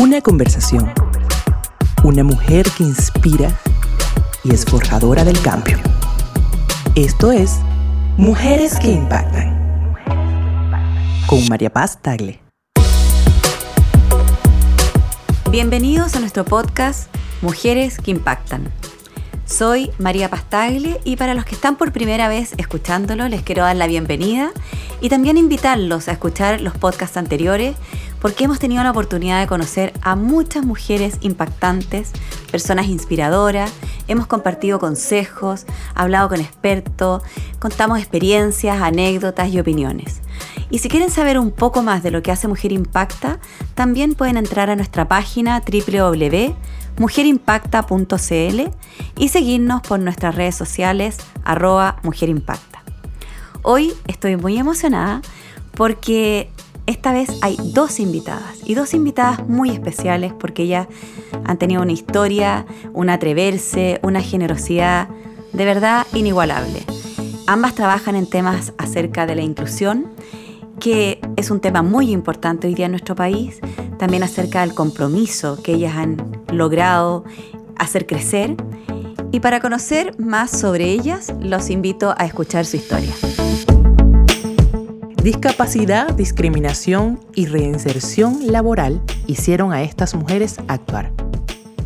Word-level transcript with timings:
Una 0.00 0.20
conversación. 0.20 0.92
Una 2.04 2.22
mujer 2.22 2.66
que 2.76 2.84
inspira 2.84 3.48
y 4.44 4.54
es 4.54 4.64
forjadora 4.64 5.24
del 5.24 5.40
cambio. 5.40 5.78
Esto 6.94 7.32
es 7.32 7.58
Mujeres 8.16 8.78
que 8.78 8.92
Impactan. 8.92 9.96
Con 11.26 11.48
María 11.48 11.72
Paz 11.72 11.98
Tagle. 12.00 12.40
Bienvenidos 15.50 16.14
a 16.14 16.20
nuestro 16.20 16.44
podcast 16.44 17.12
Mujeres 17.42 17.98
que 17.98 18.12
Impactan. 18.12 18.72
Soy 19.46 19.90
María 19.98 20.30
Pastagle 20.30 21.00
y 21.04 21.16
para 21.16 21.34
los 21.34 21.44
que 21.44 21.54
están 21.54 21.76
por 21.76 21.92
primera 21.92 22.28
vez 22.28 22.54
escuchándolo 22.56 23.28
les 23.28 23.42
quiero 23.42 23.62
dar 23.62 23.76
la 23.76 23.86
bienvenida 23.86 24.52
y 25.02 25.10
también 25.10 25.36
invitarlos 25.36 26.08
a 26.08 26.12
escuchar 26.12 26.62
los 26.62 26.74
podcasts 26.76 27.18
anteriores 27.18 27.76
porque 28.20 28.44
hemos 28.44 28.58
tenido 28.58 28.82
la 28.82 28.90
oportunidad 28.90 29.40
de 29.40 29.46
conocer 29.46 29.92
a 30.00 30.16
muchas 30.16 30.64
mujeres 30.64 31.18
impactantes, 31.20 32.10
personas 32.50 32.86
inspiradoras, 32.86 33.70
hemos 34.08 34.26
compartido 34.26 34.78
consejos, 34.78 35.66
hablado 35.94 36.30
con 36.30 36.40
expertos, 36.40 37.22
contamos 37.58 37.98
experiencias, 37.98 38.80
anécdotas 38.80 39.52
y 39.52 39.60
opiniones. 39.60 40.22
Y 40.70 40.78
si 40.78 40.88
quieren 40.88 41.10
saber 41.10 41.38
un 41.38 41.50
poco 41.50 41.82
más 41.82 42.02
de 42.02 42.10
lo 42.10 42.22
que 42.22 42.32
hace 42.32 42.48
Mujer 42.48 42.72
Impacta, 42.72 43.38
también 43.74 44.14
pueden 44.14 44.38
entrar 44.38 44.70
a 44.70 44.76
nuestra 44.76 45.06
página 45.06 45.60
www.mujerimpacta.cl 46.96 48.60
y 49.16 49.28
seguirnos 49.28 49.82
por 49.82 50.00
nuestras 50.00 50.34
redes 50.34 50.54
sociales 50.54 51.18
arroba 51.44 51.96
mujerimpacta. 52.02 52.82
Hoy 53.62 53.92
estoy 54.06 54.36
muy 54.36 54.58
emocionada 54.58 55.22
porque 55.76 56.50
esta 56.86 57.12
vez 57.12 57.30
hay 57.40 57.56
dos 57.72 57.98
invitadas 57.98 58.58
y 58.64 58.74
dos 58.74 58.92
invitadas 58.94 59.46
muy 59.48 59.70
especiales 59.70 60.32
porque 60.38 60.64
ellas 60.64 60.86
han 61.44 61.58
tenido 61.58 61.82
una 61.82 61.92
historia, 61.92 62.66
un 62.92 63.08
atreverse, 63.08 64.00
una 64.02 64.20
generosidad 64.20 65.08
de 65.52 65.64
verdad 65.64 66.06
inigualable. 66.12 66.84
Ambas 67.46 67.74
trabajan 67.74 68.16
en 68.16 68.28
temas 68.28 68.72
acerca 68.78 69.26
de 69.26 69.34
la 69.34 69.42
inclusión, 69.42 70.06
que 70.80 71.20
es 71.36 71.50
un 71.50 71.60
tema 71.60 71.82
muy 71.82 72.10
importante 72.10 72.66
hoy 72.66 72.74
día 72.74 72.86
en 72.86 72.92
nuestro 72.92 73.14
país, 73.14 73.60
también 73.98 74.22
acerca 74.22 74.60
del 74.60 74.74
compromiso 74.74 75.62
que 75.62 75.74
ellas 75.74 75.96
han 75.96 76.16
logrado 76.52 77.24
hacer 77.76 78.06
crecer. 78.06 78.56
Y 79.32 79.40
para 79.40 79.60
conocer 79.60 80.18
más 80.18 80.50
sobre 80.50 80.90
ellas, 80.90 81.32
los 81.40 81.70
invito 81.70 82.14
a 82.16 82.24
escuchar 82.24 82.66
su 82.66 82.76
historia. 82.76 83.12
Discapacidad, 85.22 86.12
discriminación 86.12 87.18
y 87.34 87.46
reinserción 87.46 88.52
laboral 88.52 89.00
hicieron 89.26 89.72
a 89.72 89.82
estas 89.82 90.14
mujeres 90.14 90.56
actuar. 90.68 91.12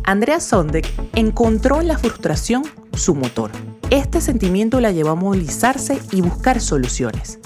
Andrea 0.03 0.39
Sondek 0.39 0.91
encontró 1.15 1.79
en 1.79 1.87
la 1.87 1.97
frustración 1.97 2.63
su 2.93 3.15
motor. 3.15 3.51
Este 3.91 4.21
sentimiento 4.21 4.79
la 4.81 4.91
llevó 4.91 5.11
a 5.11 5.15
movilizarse 5.15 5.99
y 6.11 6.21
buscar 6.21 6.59
soluciones. 6.59 7.39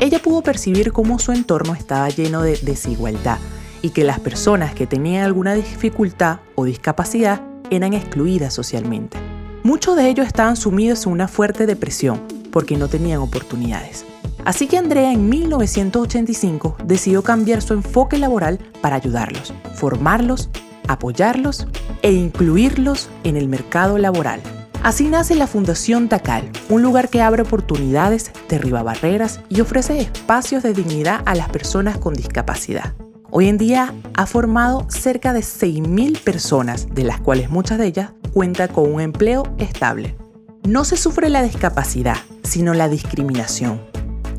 Ella 0.00 0.18
pudo 0.18 0.40
percibir 0.40 0.92
cómo 0.92 1.18
su 1.18 1.32
entorno 1.32 1.74
estaba 1.74 2.08
lleno 2.08 2.40
de 2.40 2.58
desigualdad 2.62 3.36
y 3.82 3.90
que 3.90 4.02
las 4.02 4.18
personas 4.18 4.74
que 4.74 4.86
tenían 4.86 5.24
alguna 5.24 5.52
dificultad 5.52 6.40
o 6.54 6.64
discapacidad 6.64 7.42
eran 7.70 7.92
excluidas 7.92 8.54
socialmente. 8.54 9.18
Muchos 9.62 9.96
de 9.96 10.08
ellos 10.08 10.26
estaban 10.26 10.56
sumidos 10.56 11.04
en 11.04 11.12
una 11.12 11.28
fuerte 11.28 11.66
depresión 11.66 12.22
porque 12.50 12.78
no 12.78 12.88
tenían 12.88 13.20
oportunidades. 13.20 14.06
Así 14.46 14.68
que 14.68 14.78
Andrea 14.78 15.12
en 15.12 15.28
1985 15.28 16.78
decidió 16.84 17.22
cambiar 17.22 17.60
su 17.60 17.74
enfoque 17.74 18.16
laboral 18.16 18.58
para 18.80 18.96
ayudarlos, 18.96 19.52
formarlos, 19.74 20.48
apoyarlos 20.88 21.66
e 22.00 22.10
incluirlos 22.12 23.10
en 23.22 23.36
el 23.36 23.48
mercado 23.48 23.98
laboral. 23.98 24.40
Así 24.82 25.08
nace 25.08 25.34
la 25.34 25.46
Fundación 25.46 26.08
Tacal, 26.08 26.50
un 26.70 26.82
lugar 26.82 27.10
que 27.10 27.20
abre 27.20 27.42
oportunidades, 27.42 28.32
derriba 28.48 28.82
barreras 28.82 29.40
y 29.50 29.60
ofrece 29.60 30.00
espacios 30.00 30.62
de 30.62 30.72
dignidad 30.72 31.20
a 31.26 31.34
las 31.34 31.50
personas 31.50 31.98
con 31.98 32.14
discapacidad. 32.14 32.94
Hoy 33.30 33.48
en 33.48 33.58
día 33.58 33.92
ha 34.14 34.24
formado 34.24 34.86
cerca 34.88 35.34
de 35.34 35.40
6.000 35.40 36.18
personas, 36.20 36.88
de 36.94 37.04
las 37.04 37.20
cuales 37.20 37.50
muchas 37.50 37.76
de 37.76 37.88
ellas 37.88 38.12
cuentan 38.32 38.68
con 38.68 38.90
un 38.90 39.02
empleo 39.02 39.42
estable. 39.58 40.16
No 40.62 40.86
se 40.86 40.96
sufre 40.96 41.28
la 41.28 41.42
discapacidad, 41.42 42.16
sino 42.42 42.72
la 42.72 42.88
discriminación. 42.88 43.82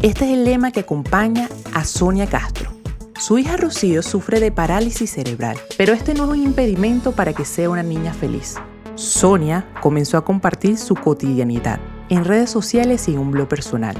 Este 0.02 0.26
es 0.26 0.32
el 0.32 0.44
lema 0.44 0.72
que 0.72 0.80
acompaña 0.80 1.50
a 1.76 1.84
Sonia 1.84 2.26
Castro. 2.26 2.72
Su 3.20 3.38
hija 3.38 3.58
Rocío 3.58 4.02
sufre 4.02 4.40
de 4.40 4.52
parálisis 4.52 5.12
cerebral, 5.12 5.58
pero 5.78 5.94
este 5.94 6.16
no 6.16 6.24
es 6.24 6.30
un 6.32 6.44
impedimento 6.44 7.12
para 7.12 7.34
que 7.34 7.46
sea 7.46 7.70
una 7.70 7.84
niña 7.84 8.12
feliz. 8.12 8.56
Sonia 9.02 9.66
comenzó 9.82 10.18
a 10.18 10.24
compartir 10.24 10.78
su 10.78 10.96
cotidianidad 10.96 11.80
en 12.10 12.24
redes 12.24 12.50
sociales 12.50 13.08
y 13.10 13.18
un 13.18 13.32
blog 13.32 13.48
personal. 13.48 13.96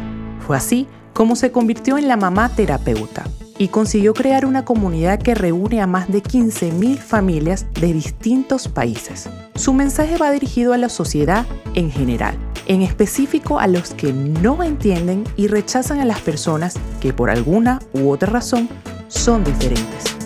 Fue 0.46 0.56
así 0.56 0.88
como 1.14 1.36
se 1.36 1.52
convirtió 1.52 1.98
en 1.98 2.08
la 2.08 2.18
mamá 2.18 2.50
terapeuta 2.50 3.24
y 3.58 3.70
consiguió 3.70 4.14
crear 4.14 4.46
una 4.46 4.64
comunidad 4.64 5.20
que 5.20 5.36
reúne 5.36 5.82
a 5.82 5.88
más 5.88 6.08
de 6.12 6.22
15.000 6.22 6.98
familias 6.98 7.66
de 7.74 7.94
distintos 7.94 8.68
países. 8.68 9.30
Su 9.56 9.74
mensaje 9.74 10.18
va 10.18 10.32
dirigido 10.32 10.74
a 10.74 10.78
la 10.78 10.90
sociedad 10.90 11.46
en 11.74 11.92
general 11.92 12.38
en 12.68 12.84
específico 12.84 13.60
a 13.60 13.68
los 13.68 13.94
que 13.94 14.14
no 14.14 14.64
entienden 14.64 15.24
y 15.36 15.48
rechazan 15.48 16.00
a 16.00 16.06
las 16.06 16.22
personas 16.22 16.76
que 17.00 17.12
por 17.12 17.30
alguna 17.30 17.80
u 17.94 18.10
otra 18.12 18.32
razón 18.32 18.70
son 19.08 19.44
diferentes. 19.44 20.21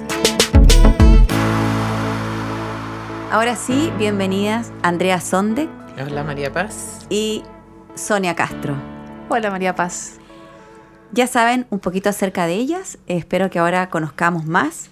Ahora 3.35 3.57
sí, 3.57 3.91
bienvenidas 3.97 4.71
Andrea 4.81 5.19
Sonde. 5.19 5.67
Hola 6.01 6.23
María 6.23 6.53
Paz. 6.53 7.05
Y 7.09 7.43
Sonia 7.93 8.33
Castro. 8.33 8.77
Hola 9.27 9.51
María 9.51 9.75
Paz. 9.75 10.21
Ya 11.11 11.27
saben 11.27 11.67
un 11.69 11.79
poquito 11.79 12.07
acerca 12.07 12.45
de 12.45 12.53
ellas, 12.53 12.97
espero 13.07 13.49
que 13.49 13.59
ahora 13.59 13.89
conozcamos 13.89 14.45
más. 14.45 14.89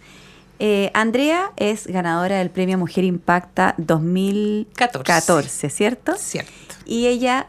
Eh, 0.59 0.91
Andrea 0.93 1.53
es 1.55 1.87
ganadora 1.87 2.39
del 2.39 2.49
Premio 2.49 2.77
Mujer 2.77 3.05
Impacta 3.05 3.75
2014, 3.77 5.69
¿cierto? 5.69 6.13
Cierto. 6.17 6.51
Y 6.83 7.07
ella 7.07 7.47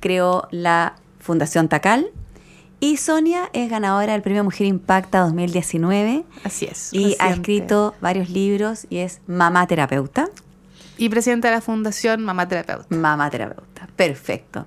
creó 0.00 0.46
la 0.50 0.96
Fundación 1.20 1.70
Tacal. 1.70 2.10
Y 2.80 2.96
Sonia 2.98 3.48
es 3.52 3.70
ganadora 3.70 4.12
del 4.12 4.22
Premio 4.22 4.44
Mujer 4.44 4.66
Impacta 4.66 5.20
2019. 5.20 6.24
Así 6.44 6.66
es. 6.66 6.92
Y 6.92 7.16
ha 7.18 7.30
escrito 7.30 7.94
varios 8.00 8.28
libros 8.28 8.86
y 8.90 8.98
es 8.98 9.20
mamá 9.26 9.66
terapeuta. 9.66 10.28
Y 10.96 11.08
presidenta 11.08 11.48
de 11.48 11.54
la 11.54 11.60
Fundación 11.60 12.22
Mamá 12.22 12.46
Terapeuta. 12.46 12.86
Mamá 12.94 13.28
terapeuta, 13.28 13.88
perfecto. 13.96 14.66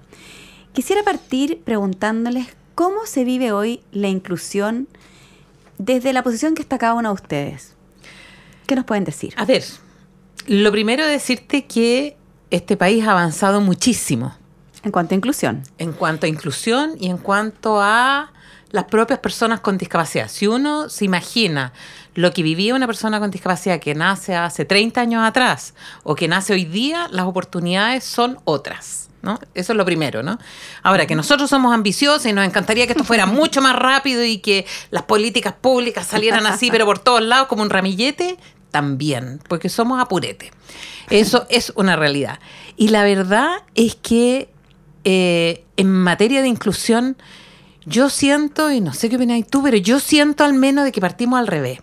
Quisiera 0.74 1.04
partir 1.04 1.62
preguntándoles 1.64 2.48
cómo 2.76 3.06
se 3.06 3.24
vive 3.24 3.52
hoy 3.52 3.82
la 3.92 4.10
inclusión 4.10 4.88
desde 5.78 6.14
la 6.14 6.24
posición 6.24 6.54
que 6.54 6.62
está 6.62 6.78
cada 6.78 6.96
una 6.96 7.10
de 7.10 7.16
ustedes. 7.16 7.76
¿Qué 8.66 8.76
nos 8.76 8.86
pueden 8.86 9.06
decir? 9.06 9.34
A 9.38 9.46
ver, 9.46 9.64
lo 10.48 10.72
primero 10.72 11.06
decirte 11.06 11.66
que 11.66 12.18
este 12.52 12.78
país 12.78 13.06
ha 13.06 13.12
avanzado 13.12 13.62
muchísimo. 13.62 14.36
En 14.88 14.92
cuanto 14.94 15.14
a 15.14 15.18
inclusión. 15.18 15.64
En 15.78 15.92
cuanto 15.92 16.26
a 16.26 16.30
inclusión 16.30 16.94
y 16.98 17.10
en 17.10 17.18
cuanto 17.18 17.82
a 17.82 18.32
las 18.72 18.86
propias 18.86 19.20
personas 19.20 19.60
con 19.60 19.78
discapacidad. 19.78 20.30
Si 20.30 20.48
uno 20.48 20.88
se 20.88 21.04
imagina 21.04 21.74
lo 22.14 22.32
que 22.32 22.42
vivía 22.42 22.74
una 22.74 22.88
persona 22.88 23.20
con 23.20 23.30
discapacidad 23.32 23.82
que 23.82 23.94
nace 23.96 24.34
hace 24.34 24.64
30 24.64 25.02
años 25.02 25.28
atrás 25.28 25.74
o 26.04 26.16
que 26.16 26.30
nace 26.30 26.54
hoy 26.54 26.64
día, 26.64 27.10
las 27.12 27.26
oportunidades 27.26 28.06
son 28.06 28.40
otras. 28.46 29.10
¿no? 29.22 29.38
Eso 29.54 29.74
es 29.74 29.78
lo 29.78 29.84
primero, 29.84 30.24
¿no? 30.24 30.40
Ahora, 30.84 31.06
que 31.06 31.16
nosotros 31.16 31.50
somos 31.50 31.74
ambiciosos 31.74 32.26
y 32.28 32.32
nos 32.32 32.46
encantaría 32.46 32.86
que 32.86 32.94
esto 32.94 33.04
fuera 33.04 33.26
mucho 33.26 33.62
más 33.62 33.76
rápido 33.76 34.24
y 34.24 34.38
que 34.38 34.66
las 34.90 35.04
políticas 35.04 35.54
públicas 35.54 36.08
salieran 36.08 36.48
así, 36.48 36.72
pero 36.72 36.86
por 36.86 37.00
todos 37.00 37.22
lados 37.22 37.48
como 37.48 37.62
un 37.62 37.70
ramillete, 37.70 38.38
también, 38.72 39.42
porque 39.50 39.70
somos 39.70 40.00
apurete. 40.00 40.52
Eso 41.10 41.46
es 41.50 41.72
una 41.76 41.96
realidad. 41.96 42.40
Y 42.76 42.90
la 42.90 43.04
verdad 43.04 43.64
es 43.76 43.96
que 43.96 44.50
eh, 45.10 45.64
en 45.78 45.90
materia 45.90 46.42
de 46.42 46.50
inclusión, 46.50 47.16
yo 47.86 48.10
siento, 48.10 48.70
y 48.72 48.82
no 48.82 48.94
sé 48.94 49.08
qué 49.10 49.16
opináis 49.16 49.48
tú, 49.48 49.64
pero 49.64 49.78
yo 49.78 50.02
siento 50.02 50.44
al 50.44 50.54
menos 50.54 50.84
de 50.84 50.92
que 50.92 51.00
partimos 51.00 51.40
al 51.40 51.48
revés. 51.48 51.80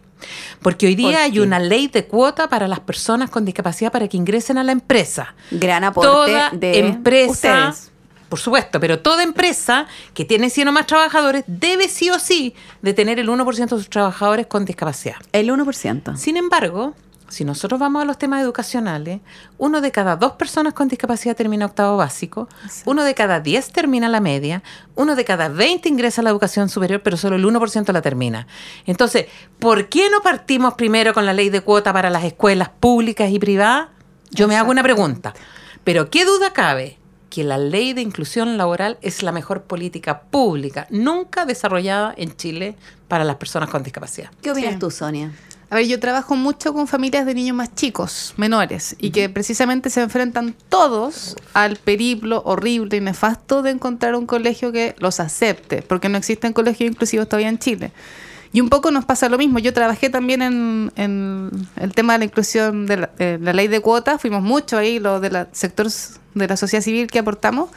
Porque 0.60 0.86
hoy 0.86 0.94
día 0.94 1.22
hay 1.22 1.38
una 1.38 1.58
ley 1.58 1.88
de 1.88 2.04
cuota 2.04 2.50
para 2.50 2.68
las 2.68 2.80
personas 2.80 3.30
con 3.30 3.46
discapacidad 3.46 3.90
para 3.90 4.08
que 4.08 4.18
ingresen 4.18 4.58
a 4.58 4.62
la 4.62 4.72
empresa. 4.72 5.34
Gran 5.50 5.84
aporte 5.84 6.10
Toda 6.10 6.50
de 6.50 6.80
empresa, 6.80 7.68
ustedes. 7.70 7.92
por 8.28 8.38
supuesto, 8.38 8.78
pero 8.78 8.98
toda 8.98 9.22
empresa 9.22 9.86
que 10.12 10.26
tiene 10.26 10.50
100 10.50 10.68
o 10.68 10.72
más 10.72 10.86
trabajadores 10.86 11.44
debe 11.46 11.88
sí 11.88 12.10
o 12.10 12.18
sí 12.18 12.54
de 12.82 12.92
tener 12.92 13.18
el 13.18 13.28
1% 13.30 13.56
de 13.56 13.68
sus 13.68 13.88
trabajadores 13.88 14.46
con 14.48 14.66
discapacidad. 14.66 15.16
El 15.32 15.48
1%. 15.48 16.14
Sin 16.18 16.36
embargo, 16.36 16.94
si 17.28 17.44
nosotros 17.44 17.80
vamos 17.80 18.02
a 18.02 18.04
los 18.04 18.18
temas 18.18 18.42
educacionales, 18.42 19.20
uno 19.58 19.80
de 19.80 19.90
cada 19.90 20.16
dos 20.16 20.32
personas 20.32 20.74
con 20.74 20.88
discapacidad 20.88 21.34
termina 21.34 21.66
octavo 21.66 21.96
básico, 21.96 22.48
uno 22.84 23.02
de 23.02 23.14
cada 23.14 23.40
diez 23.40 23.72
termina 23.72 24.08
la 24.08 24.20
media, 24.20 24.62
uno 24.94 25.16
de 25.16 25.24
cada 25.24 25.48
veinte 25.48 25.88
ingresa 25.88 26.20
a 26.20 26.24
la 26.24 26.30
educación 26.30 26.68
superior, 26.68 27.02
pero 27.02 27.16
solo 27.16 27.36
el 27.36 27.44
1% 27.44 27.92
la 27.92 28.02
termina. 28.02 28.46
Entonces, 28.86 29.26
¿por 29.58 29.88
qué 29.88 30.10
no 30.10 30.22
partimos 30.22 30.74
primero 30.74 31.14
con 31.14 31.26
la 31.26 31.32
ley 31.32 31.50
de 31.50 31.60
cuota 31.62 31.92
para 31.92 32.10
las 32.10 32.24
escuelas 32.24 32.68
públicas 32.68 33.30
y 33.30 33.38
privadas? 33.38 33.88
Yo 34.30 34.46
me 34.48 34.56
hago 34.56 34.70
una 34.70 34.82
pregunta. 34.82 35.34
Pero 35.82 36.10
¿qué 36.10 36.24
duda 36.24 36.52
cabe? 36.52 36.98
que 37.30 37.42
la 37.42 37.58
ley 37.58 37.94
de 37.94 38.00
inclusión 38.00 38.56
laboral 38.56 38.96
es 39.02 39.24
la 39.24 39.32
mejor 39.32 39.64
política 39.64 40.20
pública 40.20 40.86
nunca 40.90 41.44
desarrollada 41.44 42.14
en 42.16 42.36
Chile 42.36 42.76
para 43.08 43.24
las 43.24 43.34
personas 43.34 43.70
con 43.70 43.82
discapacidad. 43.82 44.30
¿Qué 44.40 44.52
opinas 44.52 44.74
Sí. 44.74 44.78
tú, 44.78 44.88
Sonia? 44.92 45.32
A 45.70 45.76
ver, 45.76 45.86
yo 45.86 45.98
trabajo 45.98 46.36
mucho 46.36 46.72
con 46.72 46.86
familias 46.86 47.26
de 47.26 47.34
niños 47.34 47.56
más 47.56 47.74
chicos, 47.74 48.34
menores, 48.36 48.96
y 48.98 49.10
que 49.10 49.28
precisamente 49.28 49.90
se 49.90 50.02
enfrentan 50.02 50.54
todos 50.68 51.36
al 51.52 51.76
periplo 51.76 52.42
horrible 52.44 52.98
y 52.98 53.00
nefasto 53.00 53.62
de 53.62 53.70
encontrar 53.70 54.14
un 54.14 54.26
colegio 54.26 54.72
que 54.72 54.94
los 54.98 55.20
acepte, 55.20 55.82
porque 55.82 56.08
no 56.08 56.18
existen 56.18 56.52
colegios 56.52 56.90
inclusivos 56.90 57.28
todavía 57.28 57.48
en 57.48 57.58
Chile. 57.58 57.92
Y 58.52 58.60
un 58.60 58.68
poco 58.68 58.92
nos 58.92 59.04
pasa 59.04 59.28
lo 59.28 59.36
mismo. 59.36 59.58
Yo 59.58 59.72
trabajé 59.72 60.10
también 60.10 60.40
en, 60.40 60.92
en 60.94 61.50
el 61.74 61.92
tema 61.92 62.12
de 62.12 62.20
la 62.20 62.24
inclusión 62.26 62.86
de 62.86 62.96
la, 62.98 63.06
de 63.18 63.38
la 63.38 63.52
ley 63.52 63.66
de 63.66 63.80
cuotas, 63.80 64.20
fuimos 64.20 64.42
mucho 64.42 64.78
ahí, 64.78 65.00
los 65.00 65.20
de 65.20 65.30
la 65.30 65.48
sector 65.50 65.88
de 66.34 66.46
la 66.46 66.56
sociedad 66.56 66.84
civil 66.84 67.08
que 67.08 67.18
aportamos, 67.18 67.70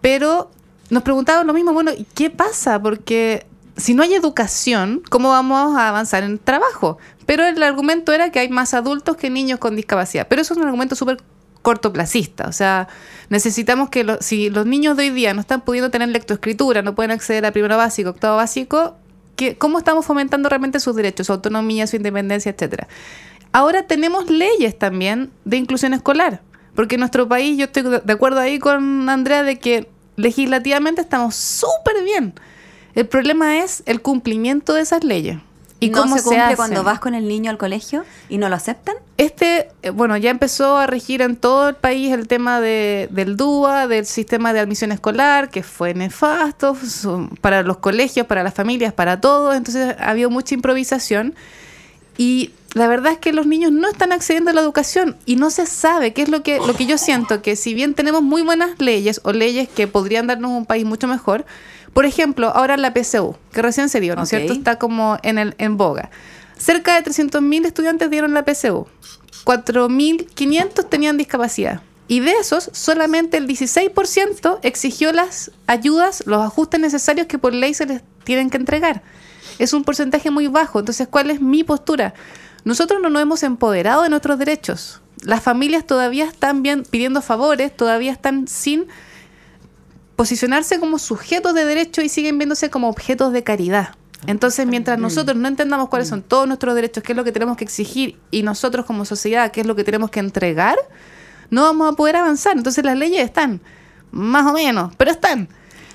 pero 0.00 0.50
nos 0.88 1.04
preguntaban 1.04 1.46
lo 1.46 1.52
mismo, 1.52 1.72
bueno, 1.72 1.92
¿y 1.96 2.04
qué 2.14 2.30
pasa? 2.30 2.82
Porque 2.82 3.46
si 3.76 3.94
no 3.94 4.02
hay 4.02 4.14
educación, 4.14 5.02
¿cómo 5.10 5.30
vamos 5.30 5.76
a 5.76 5.88
avanzar 5.88 6.22
en 6.22 6.32
el 6.32 6.40
trabajo? 6.40 6.98
Pero 7.26 7.44
el 7.46 7.62
argumento 7.62 8.12
era 8.12 8.30
que 8.30 8.40
hay 8.40 8.48
más 8.48 8.74
adultos 8.74 9.16
que 9.16 9.30
niños 9.30 9.58
con 9.58 9.76
discapacidad. 9.76 10.26
Pero 10.28 10.42
eso 10.42 10.54
es 10.54 10.58
un 10.58 10.64
argumento 10.66 10.94
súper 10.96 11.18
cortoplacista. 11.62 12.48
O 12.48 12.52
sea, 12.52 12.88
necesitamos 13.28 13.90
que 13.90 14.16
si 14.20 14.50
los 14.50 14.66
niños 14.66 14.96
de 14.96 15.04
hoy 15.04 15.10
día 15.10 15.34
no 15.34 15.40
están 15.40 15.60
pudiendo 15.60 15.90
tener 15.90 16.08
lectoescritura, 16.08 16.82
no 16.82 16.94
pueden 16.94 17.10
acceder 17.10 17.44
a 17.46 17.52
primero 17.52 17.76
básico, 17.76 18.10
octavo 18.10 18.36
básico, 18.36 18.96
¿qué- 19.36 19.56
¿cómo 19.56 19.78
estamos 19.78 20.04
fomentando 20.06 20.48
realmente 20.48 20.80
sus 20.80 20.96
derechos, 20.96 21.26
su 21.28 21.32
autonomía, 21.32 21.86
su 21.86 21.96
independencia, 21.96 22.50
etcétera? 22.50 22.88
Ahora 23.52 23.82
tenemos 23.86 24.30
leyes 24.30 24.78
también 24.78 25.30
de 25.44 25.56
inclusión 25.56 25.94
escolar. 25.94 26.40
Porque 26.74 26.94
en 26.94 27.00
nuestro 27.00 27.28
país, 27.28 27.58
yo 27.58 27.64
estoy 27.64 27.82
de 27.82 28.12
acuerdo 28.12 28.38
ahí 28.40 28.58
con 28.60 29.08
Andrea 29.08 29.42
de 29.42 29.58
que 29.58 29.88
legislativamente 30.16 31.00
estamos 31.00 31.34
súper 31.34 32.04
bien. 32.04 32.34
El 32.94 33.06
problema 33.06 33.58
es 33.58 33.82
el 33.86 34.02
cumplimiento 34.02 34.74
de 34.74 34.82
esas 34.82 35.04
leyes. 35.04 35.38
¿Y 35.80 35.86
¿Y 35.86 35.90
no 35.90 36.02
cómo 36.02 36.16
se 36.18 36.22
cumple 36.22 36.40
hacen? 36.40 36.56
cuando 36.56 36.84
vas 36.84 37.00
con 37.00 37.14
el 37.14 37.26
niño 37.26 37.50
al 37.50 37.56
colegio 37.56 38.04
y 38.28 38.36
no 38.36 38.50
lo 38.50 38.54
aceptan? 38.54 38.96
Este, 39.16 39.68
eh, 39.82 39.90
bueno, 39.90 40.16
ya 40.18 40.30
empezó 40.30 40.76
a 40.76 40.86
regir 40.86 41.22
en 41.22 41.36
todo 41.36 41.70
el 41.70 41.74
país 41.74 42.12
el 42.12 42.28
tema 42.28 42.60
de, 42.60 43.08
del 43.10 43.36
DUA, 43.36 43.86
del 43.86 44.04
sistema 44.04 44.52
de 44.52 44.60
admisión 44.60 44.92
escolar, 44.92 45.48
que 45.48 45.62
fue 45.62 45.94
nefasto 45.94 46.76
para 47.40 47.62
los 47.62 47.78
colegios, 47.78 48.26
para 48.26 48.42
las 48.42 48.52
familias, 48.52 48.92
para 48.92 49.22
todos. 49.22 49.56
Entonces 49.56 49.96
ha 49.98 50.10
habido 50.10 50.28
mucha 50.28 50.54
improvisación. 50.54 51.34
Y 52.18 52.50
la 52.74 52.86
verdad 52.86 53.12
es 53.12 53.18
que 53.18 53.32
los 53.32 53.46
niños 53.46 53.72
no 53.72 53.88
están 53.88 54.12
accediendo 54.12 54.50
a 54.50 54.54
la 54.54 54.60
educación 54.60 55.16
y 55.24 55.36
no 55.36 55.50
se 55.50 55.64
sabe 55.64 56.12
qué 56.12 56.22
es 56.22 56.28
lo 56.28 56.42
que, 56.42 56.58
lo 56.58 56.74
que 56.74 56.84
yo 56.84 56.98
siento, 56.98 57.40
que 57.40 57.56
si 57.56 57.72
bien 57.72 57.94
tenemos 57.94 58.22
muy 58.22 58.42
buenas 58.42 58.78
leyes 58.78 59.22
o 59.24 59.32
leyes 59.32 59.68
que 59.68 59.86
podrían 59.86 60.26
darnos 60.26 60.50
un 60.50 60.66
país 60.66 60.84
mucho 60.84 61.08
mejor, 61.08 61.46
por 61.92 62.04
ejemplo, 62.04 62.48
ahora 62.54 62.76
la 62.76 62.92
PSU, 62.92 63.36
que 63.52 63.62
recién 63.62 63.88
se 63.88 64.00
dio, 64.00 64.14
¿no 64.16 64.22
es 64.22 64.28
cierto? 64.28 64.52
Está 64.52 64.78
como 64.78 65.18
en, 65.22 65.38
el, 65.38 65.54
en 65.58 65.76
boga. 65.76 66.10
Cerca 66.56 67.00
de 67.00 67.10
300.000 67.10 67.66
estudiantes 67.66 68.10
dieron 68.10 68.34
la 68.34 68.44
PSU. 68.44 68.86
4.500 69.44 70.88
tenían 70.88 71.16
discapacidad. 71.16 71.82
Y 72.06 72.20
de 72.20 72.32
esos, 72.32 72.70
solamente 72.72 73.36
el 73.36 73.46
16% 73.46 74.58
exigió 74.62 75.12
las 75.12 75.52
ayudas, 75.66 76.24
los 76.26 76.42
ajustes 76.44 76.80
necesarios 76.80 77.26
que 77.28 77.38
por 77.38 77.54
ley 77.54 77.72
se 77.72 77.86
les 77.86 78.02
tienen 78.24 78.50
que 78.50 78.56
entregar. 78.56 79.02
Es 79.58 79.72
un 79.72 79.84
porcentaje 79.84 80.30
muy 80.30 80.48
bajo. 80.48 80.80
Entonces, 80.80 81.06
¿cuál 81.08 81.30
es 81.30 81.40
mi 81.40 81.64
postura? 81.64 82.14
Nosotros 82.64 83.00
no 83.00 83.10
nos 83.10 83.22
hemos 83.22 83.42
empoderado 83.42 84.02
de 84.02 84.10
nuestros 84.10 84.38
derechos. 84.38 85.00
Las 85.22 85.42
familias 85.42 85.86
todavía 85.86 86.24
están 86.24 86.62
bien 86.62 86.82
pidiendo 86.82 87.22
favores, 87.22 87.76
todavía 87.76 88.12
están 88.12 88.48
sin 88.48 88.86
posicionarse 90.20 90.78
como 90.78 90.98
sujetos 90.98 91.54
de 91.54 91.64
derecho 91.64 92.02
y 92.02 92.10
siguen 92.10 92.36
viéndose 92.36 92.68
como 92.68 92.90
objetos 92.90 93.32
de 93.32 93.42
caridad. 93.42 93.94
Entonces, 94.26 94.66
mientras 94.66 94.98
nosotros 94.98 95.34
no 95.38 95.48
entendamos 95.48 95.88
cuáles 95.88 96.08
son 96.08 96.20
todos 96.20 96.46
nuestros 96.46 96.74
derechos, 96.74 97.02
qué 97.02 97.12
es 97.12 97.16
lo 97.16 97.24
que 97.24 97.32
tenemos 97.32 97.56
que 97.56 97.64
exigir 97.64 98.18
y 98.30 98.42
nosotros 98.42 98.84
como 98.84 99.06
sociedad, 99.06 99.50
qué 99.50 99.62
es 99.62 99.66
lo 99.66 99.74
que 99.76 99.82
tenemos 99.82 100.10
que 100.10 100.20
entregar, 100.20 100.76
no 101.48 101.62
vamos 101.62 101.90
a 101.90 101.96
poder 101.96 102.16
avanzar. 102.16 102.54
Entonces, 102.54 102.84
las 102.84 102.98
leyes 102.98 103.24
están, 103.24 103.62
más 104.10 104.44
o 104.44 104.52
menos, 104.52 104.94
pero 104.98 105.10
están. 105.10 105.48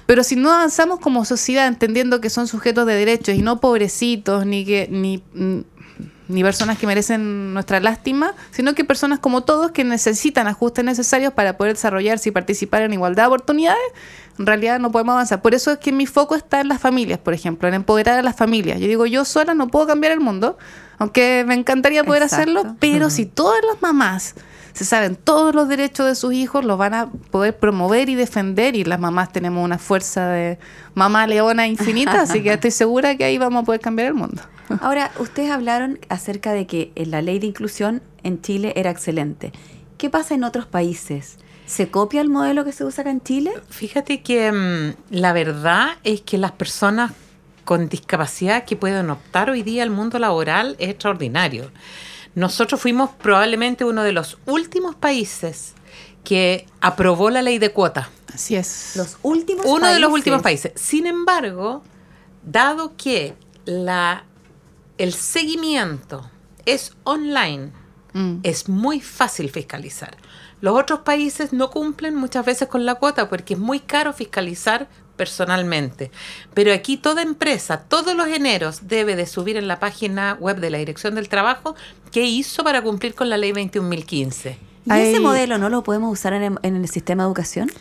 Pero 0.07 0.23
si 0.23 0.35
no 0.35 0.51
avanzamos 0.51 0.99
como 1.01 1.23
sociedad 1.23 1.67
entendiendo 1.67 2.19
que 2.19 2.31
son 2.31 2.47
sujetos 2.47 2.87
de 2.87 2.95
derechos 2.95 3.35
y 3.35 3.43
no 3.43 3.59
pobrecitos, 3.59 4.43
ni 4.47 4.65
que 4.65 4.87
ni, 4.89 5.21
ni 6.27 6.43
personas 6.43 6.77
que 6.77 6.87
merecen 6.87 7.53
nuestra 7.53 7.79
lástima, 7.79 8.33
sino 8.51 8.73
que 8.73 8.83
personas 8.83 9.19
como 9.19 9.43
todos 9.43 9.71
que 9.71 9.83
necesitan 9.83 10.47
ajustes 10.47 10.83
necesarios 10.83 11.33
para 11.33 11.57
poder 11.57 11.73
desarrollarse 11.73 12.29
y 12.29 12.31
participar 12.31 12.81
en 12.81 12.93
igualdad 12.93 13.23
de 13.23 13.27
oportunidades, 13.27 13.83
en 14.39 14.45
realidad 14.45 14.79
no 14.79 14.91
podemos 14.91 15.13
avanzar. 15.13 15.41
Por 15.41 15.53
eso 15.53 15.71
es 15.71 15.77
que 15.79 15.91
mi 15.91 16.05
foco 16.05 16.35
está 16.35 16.61
en 16.61 16.67
las 16.67 16.81
familias, 16.81 17.19
por 17.19 17.33
ejemplo, 17.33 17.67
en 17.67 17.75
empoderar 17.75 18.19
a 18.19 18.21
las 18.21 18.35
familias. 18.35 18.79
Yo 18.79 18.87
digo, 18.87 19.05
yo 19.05 19.23
sola 19.25 19.53
no 19.53 19.67
puedo 19.67 19.87
cambiar 19.87 20.13
el 20.13 20.19
mundo, 20.19 20.57
aunque 20.97 21.43
me 21.47 21.53
encantaría 21.53 22.03
poder 22.03 22.23
Exacto. 22.23 22.51
hacerlo, 22.51 22.75
pero 22.79 23.09
si 23.09 23.25
todas 23.25 23.61
las 23.71 23.81
mamás 23.81 24.35
se 24.75 24.83
saben 24.83 25.15
todos 25.15 25.55
los 25.55 25.69
derechos 25.69 26.05
de 26.05 26.15
sus 26.15 26.33
hijos, 26.33 26.65
los 26.65 26.77
van 26.77 26.93
a 26.93 27.09
poder 27.31 27.57
promover 27.57 28.09
y 28.09 28.15
defender 28.15 28.75
y 28.75 28.83
las 28.83 28.99
mamás 28.99 29.31
tenemos 29.31 29.63
una 29.63 29.77
fuerza 29.77 30.27
de 30.27 30.59
mamá 30.93 31.27
leona 31.27 31.65
infinita, 31.65 32.21
así 32.21 32.43
que 32.43 32.51
estoy 32.51 32.71
segura 32.71 33.15
que 33.15 33.23
ahí 33.23 33.37
vamos 33.37 33.63
a 33.63 33.65
poder 33.65 33.79
cambiar 33.79 34.09
el 34.09 34.15
mundo. 34.15 34.41
Ahora, 34.81 35.11
ustedes 35.17 35.49
hablaron 35.51 35.99
acerca 36.09 36.51
de 36.51 36.67
que 36.67 36.91
eh, 36.95 37.05
la 37.05 37.21
ley 37.21 37.39
de 37.39 37.47
inclusión 37.47 38.01
en 38.23 38.41
Chile 38.41 38.73
era 38.75 38.89
excelente. 38.89 39.53
¿Qué 39.97 40.09
pasa 40.09 40.35
en 40.35 40.43
otros 40.43 40.65
países? 40.65 41.37
¿Se 41.65 41.89
copia 41.89 42.19
el 42.19 42.29
modelo 42.29 42.65
que 42.65 42.73
se 42.73 42.83
usa 42.83 43.03
acá 43.03 43.11
en 43.11 43.21
Chile? 43.21 43.53
Fíjate 43.69 44.23
que 44.23 44.51
mm, 44.51 45.15
la 45.15 45.31
verdad 45.31 45.91
es 46.03 46.19
que 46.19 46.37
las 46.37 46.51
personas 46.51 47.13
con 47.63 47.87
discapacidad 47.87 48.65
que 48.65 48.75
pueden 48.75 49.09
optar 49.09 49.49
hoy 49.49 49.63
día 49.63 49.83
al 49.83 49.89
mundo 49.89 50.19
laboral 50.19 50.75
es 50.79 50.89
extraordinario. 50.89 51.71
Nosotros 52.35 52.79
fuimos 52.81 53.09
probablemente 53.11 53.85
uno 53.85 54.03
de 54.03 54.11
los 54.11 54.37
últimos 54.45 54.95
países 54.95 55.73
que 56.23 56.67
aprobó 56.81 57.29
la 57.29 57.41
ley 57.41 57.57
de 57.59 57.71
cuota. 57.71 58.09
Así 58.33 58.55
es. 58.55 58.93
Los 58.95 59.17
últimos 59.23 59.65
Uno 59.65 59.87
de 59.87 59.99
los 59.99 60.11
últimos 60.11 60.41
países. 60.41 60.73
Sin 60.75 61.07
embargo, 61.07 61.83
dado 62.43 62.95
que 62.97 63.35
la, 63.65 64.25
el 64.97 65.13
seguimiento 65.13 66.29
es 66.65 66.93
online, 67.03 67.71
Mm. 68.15 68.39
es 68.43 68.69
muy 68.69 69.01
fácil 69.01 69.51
fiscalizar. 69.51 70.15
Los 70.61 70.79
otros 70.79 71.01
países 71.01 71.51
no 71.51 71.69
cumplen 71.69 72.15
muchas 72.15 72.45
veces 72.45 72.69
con 72.69 72.85
la 72.85 72.95
cuota 72.95 73.27
porque 73.27 73.55
es 73.55 73.59
muy 73.59 73.81
caro 73.81 74.13
fiscalizar 74.13 74.87
personalmente. 75.15 76.11
Pero 76.53 76.73
aquí 76.73 76.97
toda 76.97 77.21
empresa, 77.21 77.81
todos 77.87 78.15
los 78.15 78.27
eneros, 78.27 78.87
debe 78.87 79.15
de 79.15 79.25
subir 79.25 79.57
en 79.57 79.67
la 79.67 79.79
página 79.79 80.37
web 80.39 80.59
de 80.59 80.69
la 80.69 80.77
Dirección 80.77 81.15
del 81.15 81.29
Trabajo 81.29 81.75
qué 82.11 82.23
hizo 82.23 82.63
para 82.63 82.81
cumplir 82.81 83.15
con 83.15 83.29
la 83.29 83.37
ley 83.37 83.51
21.015. 83.51 84.57
¿Y 84.85 84.91
ese 84.91 85.19
modelo 85.19 85.57
no 85.57 85.69
lo 85.69 85.83
podemos 85.83 86.11
usar 86.11 86.33
en 86.33 86.43
el, 86.43 86.59
en 86.61 86.75
el 86.75 86.87
sistema 86.89 87.23
de 87.23 87.27
educación? 87.27 87.71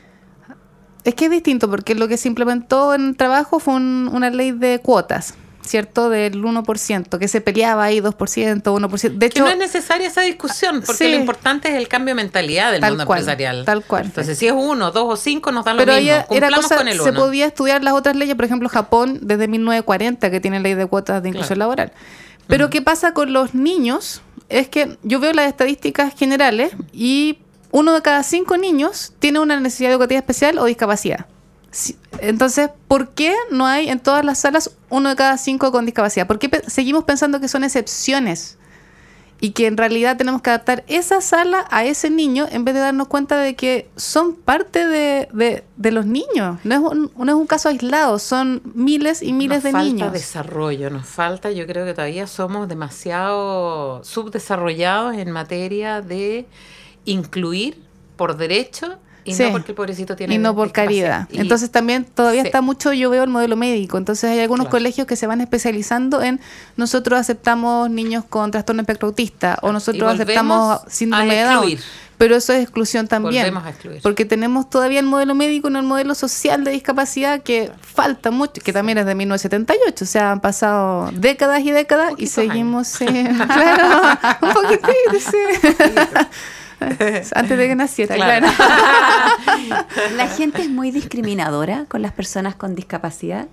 Es 1.04 1.14
que 1.14 1.26
es 1.26 1.30
distinto 1.30 1.68
porque 1.68 1.94
lo 1.94 2.08
que 2.08 2.16
se 2.16 2.28
implementó 2.28 2.94
en 2.94 3.08
el 3.08 3.16
trabajo 3.16 3.60
fue 3.60 3.74
un- 3.74 4.08
una 4.12 4.30
ley 4.30 4.52
de 4.52 4.78
cuotas, 4.80 5.34
¿cierto? 5.66 6.10
Del 6.10 6.42
1%, 6.42 7.18
que 7.18 7.26
se 7.28 7.40
peleaba 7.40 7.84
ahí 7.84 8.00
2%, 8.00 8.62
1%. 8.62 9.12
De 9.18 9.18
Que 9.18 9.26
hecho, 9.26 9.44
no 9.44 9.50
es 9.50 9.56
necesaria 9.58 10.06
esa 10.08 10.20
discusión, 10.20 10.82
porque 10.84 11.04
Sí. 11.04 11.10
lo 11.10 11.16
importante 11.16 11.68
es 11.68 11.74
el 11.76 11.88
cambio 11.88 12.14
de 12.14 12.22
mentalidad 12.22 12.70
del 12.72 12.82
mundo 12.82 13.06
cual, 13.06 13.20
empresarial. 13.20 13.64
tal 13.64 13.82
cual. 13.84 14.04
Entonces, 14.04 14.36
si 14.38 14.46
es 14.46 14.52
uno, 14.54 14.90
dos 14.92 15.04
o 15.06 15.16
cinco, 15.16 15.52
nos 15.52 15.64
da 15.64 15.72
lo 15.74 15.84
mismo. 15.84 16.24
era 16.30 16.50
cosa, 16.50 16.76
con 16.76 16.88
el 16.88 16.98
se 17.00 17.10
uno. 17.10 17.20
podía 17.20 17.46
estudiar 17.46 17.82
las 17.82 17.94
otras 17.94 18.14
leyes, 18.16 18.34
por 18.36 18.44
ejemplo, 18.44 18.68
Japón 18.68 19.18
desde 19.22 19.48
1940 19.48 20.30
que 20.30 20.40
tiene 20.40 20.60
ley 20.60 20.74
de 20.74 20.86
cuotas 20.86 21.22
de 21.22 21.30
inclusión 21.30 21.56
Claro. 21.56 21.70
laboral. 21.70 21.92
Pero 22.46 22.68
¿qué 22.68 22.82
pasa 22.82 23.14
con 23.14 23.32
los 23.32 23.54
niños? 23.54 24.20
Es 24.50 24.68
que 24.68 24.98
yo 25.02 25.18
veo 25.20 25.32
las 25.32 25.46
estadísticas 25.48 26.12
generales 26.14 26.72
y 26.92 27.38
uno 27.70 27.94
de 27.94 28.02
cada 28.02 28.22
cinco 28.22 28.58
niños 28.58 29.14
tiene 29.18 29.38
una 29.40 29.58
necesidad 29.58 29.90
educativa 29.92 30.18
especial 30.18 30.58
o 30.58 30.66
discapacidad. 30.66 31.26
Entonces, 32.20 32.70
¿por 32.88 33.10
qué 33.10 33.34
no 33.50 33.66
hay 33.66 33.88
en 33.88 33.98
todas 34.00 34.24
las 34.24 34.38
salas 34.38 34.70
uno 34.90 35.08
de 35.08 35.16
cada 35.16 35.36
cinco 35.38 35.72
con 35.72 35.84
discapacidad? 35.86 36.26
¿Por 36.26 36.38
qué 36.38 36.48
pe- 36.48 36.62
seguimos 36.70 37.04
pensando 37.04 37.40
que 37.40 37.48
son 37.48 37.64
excepciones? 37.64 38.58
y 39.40 39.50
que 39.50 39.66
en 39.66 39.76
realidad 39.76 40.16
tenemos 40.16 40.40
que 40.40 40.48
adaptar 40.50 40.84
esa 40.86 41.20
sala 41.20 41.66
a 41.70 41.84
ese 41.84 42.08
niño 42.08 42.46
en 42.50 42.64
vez 42.64 42.72
de 42.74 42.80
darnos 42.80 43.08
cuenta 43.08 43.36
de 43.36 43.56
que 43.56 43.90
son 43.96 44.36
parte 44.36 44.86
de, 44.86 45.28
de- 45.34 45.64
de 45.76 45.90
los 45.90 46.06
niños. 46.06 46.60
No 46.64 46.74
es, 46.74 46.80
un, 46.80 47.12
no 47.14 47.24
es 47.30 47.34
un 47.34 47.46
caso 47.46 47.68
aislado, 47.68 48.18
son 48.20 48.62
miles 48.74 49.20
y 49.22 49.32
miles 49.34 49.56
nos 49.58 49.64
de 49.64 49.72
falta 49.72 49.84
niños. 49.86 50.12
desarrollo, 50.12 50.88
nos 50.88 51.06
falta, 51.06 51.50
yo 51.50 51.66
creo 51.66 51.84
que 51.84 51.92
todavía 51.92 52.26
somos 52.26 52.68
demasiado 52.68 54.02
subdesarrollados 54.04 55.16
en 55.16 55.30
materia 55.30 56.00
de 56.00 56.46
incluir 57.04 57.76
por 58.16 58.36
derecho 58.36 58.98
y 59.24 59.34
Sí. 59.34 59.42
no 59.44 59.52
porque 59.52 59.72
el 59.72 59.76
pobrecito 59.76 60.16
tiene 60.16 60.34
y 60.34 60.38
no 60.38 60.54
por 60.54 60.70
caridad. 60.72 61.28
Y- 61.30 61.38
Entonces 61.40 61.70
también 61.70 62.04
todavía 62.04 62.42
Sí. 62.42 62.48
está 62.48 62.60
mucho, 62.60 62.92
yo 62.92 63.10
veo 63.10 63.24
el 63.24 63.30
modelo 63.30 63.56
médico. 63.56 63.98
Entonces 63.98 64.30
hay 64.30 64.40
algunos 64.40 64.66
Claro. 64.66 64.70
colegios 64.78 65.06
que 65.06 65.16
se 65.16 65.26
van 65.26 65.40
especializando 65.40 66.22
en 66.22 66.40
nosotros 66.76 67.18
aceptamos 67.18 67.88
niños 67.90 68.24
con 68.28 68.50
trastorno 68.50 68.82
espectro 68.82 69.08
autista 69.08 69.58
o 69.62 69.72
nosotros 69.72 70.12
aceptamos 70.14 70.80
síndrome 70.88 71.34
de 71.34 71.42
Down. 71.42 71.78
Pero 72.16 72.36
eso 72.36 72.52
es 72.52 72.62
exclusión 72.62 73.08
también. 73.08 73.56
A 73.56 73.70
excluir. 73.70 74.00
Porque 74.00 74.24
tenemos 74.24 74.70
todavía 74.70 75.00
el 75.00 75.04
modelo 75.06 75.34
médico, 75.34 75.68
no 75.68 75.80
el 75.80 75.84
modelo 75.84 76.14
social 76.14 76.62
de 76.62 76.70
discapacidad 76.70 77.42
que 77.42 77.72
falta 77.80 78.30
mucho, 78.30 78.62
que 78.62 78.72
también 78.72 78.98
es 78.98 79.06
de 79.06 79.16
1978. 79.16 80.04
O 80.04 80.06
sea, 80.06 80.30
han 80.30 80.40
pasado 80.40 81.10
décadas 81.12 81.62
y 81.64 81.72
décadas 81.72 82.14
y 82.16 82.28
seguimos. 82.28 83.00
eh, 83.00 83.06
claro, 83.52 84.18
un 84.42 84.52
poquitito, 84.52 85.18
sí. 85.18 85.36
Antes 87.34 87.58
de 87.58 87.68
que 87.68 87.74
naciera, 87.74 88.14
Claro. 88.16 88.46
claro. 88.56 89.86
La 90.16 90.28
gente 90.28 90.62
es 90.62 90.68
muy 90.70 90.90
discriminadora 90.90 91.86
con 91.88 92.02
las 92.02 92.12
personas 92.12 92.54
con 92.54 92.74
discapacidad. 92.74 93.46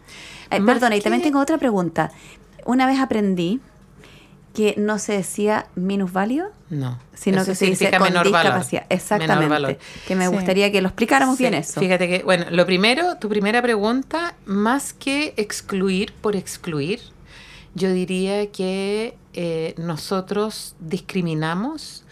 Eh, 0.49 0.61
perdona, 0.61 0.95
y 0.95 1.01
también 1.01 1.21
tengo 1.23 1.39
otra 1.39 1.57
pregunta. 1.57 2.11
Una 2.65 2.85
vez 2.87 2.99
aprendí 2.99 3.59
que 4.53 4.75
no 4.77 4.99
se 4.99 5.13
decía 5.13 5.67
minusválido, 5.75 6.51
No. 6.69 6.99
sino 7.13 7.37
eso 7.41 7.51
que 7.51 7.55
se 7.55 7.65
dice 7.65 7.77
significa 7.77 7.99
con 7.99 8.09
menor 8.09 8.29
valor. 8.29 8.43
discapacidad. 8.51 8.81
Menor 8.81 8.93
Exactamente. 8.99 9.47
valor. 9.47 9.77
Que 10.07 10.15
me 10.15 10.25
Sí. 10.27 10.31
gustaría 10.33 10.71
que 10.73 10.81
lo 10.81 10.89
explicáramos 10.89 11.37
Sí, 11.37 11.43
bien 11.43 11.53
eso. 11.53 11.79
Fíjate 11.79 12.09
que, 12.09 12.23
bueno, 12.23 12.45
lo 12.51 12.65
primero, 12.65 13.15
tu 13.17 13.29
primera 13.29 13.61
pregunta, 13.61 14.35
más 14.45 14.91
que 14.93 15.33
excluir 15.37 16.11
por 16.19 16.35
excluir, 16.35 16.99
yo 17.75 17.91
diría 17.93 18.51
que 18.51 19.15
eh, 19.33 19.73
nosotros 19.77 20.75
discriminamos 20.81 22.03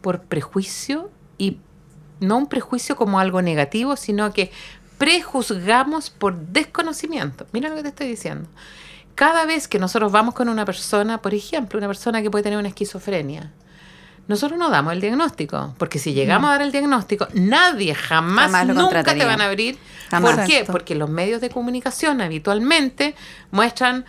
por 0.00 0.22
prejuicio 0.22 1.10
y 1.38 1.58
no 2.20 2.38
un 2.38 2.46
prejuicio 2.46 2.96
como 2.96 3.18
algo 3.18 3.42
negativo, 3.42 3.96
sino 3.96 4.32
que 4.32 4.50
prejuzgamos 4.98 6.10
por 6.10 6.36
desconocimiento. 6.36 7.46
Mira 7.52 7.68
lo 7.68 7.76
que 7.76 7.82
te 7.82 7.88
estoy 7.88 8.08
diciendo. 8.08 8.48
Cada 9.14 9.44
vez 9.44 9.68
que 9.68 9.78
nosotros 9.78 10.10
vamos 10.10 10.34
con 10.34 10.48
una 10.48 10.64
persona, 10.64 11.22
por 11.22 11.34
ejemplo, 11.34 11.78
una 11.78 11.86
persona 11.86 12.22
que 12.22 12.30
puede 12.30 12.44
tener 12.44 12.58
una 12.58 12.68
esquizofrenia, 12.68 13.52
nosotros 14.26 14.58
no 14.58 14.70
damos 14.70 14.94
el 14.94 15.00
diagnóstico, 15.00 15.74
porque 15.78 15.98
si 15.98 16.14
llegamos 16.14 16.48
a 16.48 16.52
dar 16.54 16.62
el 16.62 16.72
diagnóstico, 16.72 17.28
nadie 17.34 17.94
jamás, 17.94 18.66
nunca 18.66 19.04
te 19.04 19.24
van 19.24 19.40
a 19.40 19.46
abrir. 19.46 19.78
Jamás. 20.10 20.36
¿Por 20.36 20.46
qué? 20.46 20.64
Porque 20.64 20.94
los 20.94 21.10
medios 21.10 21.42
de 21.42 21.50
comunicación 21.50 22.22
habitualmente 22.22 23.14
muestran 23.50 24.06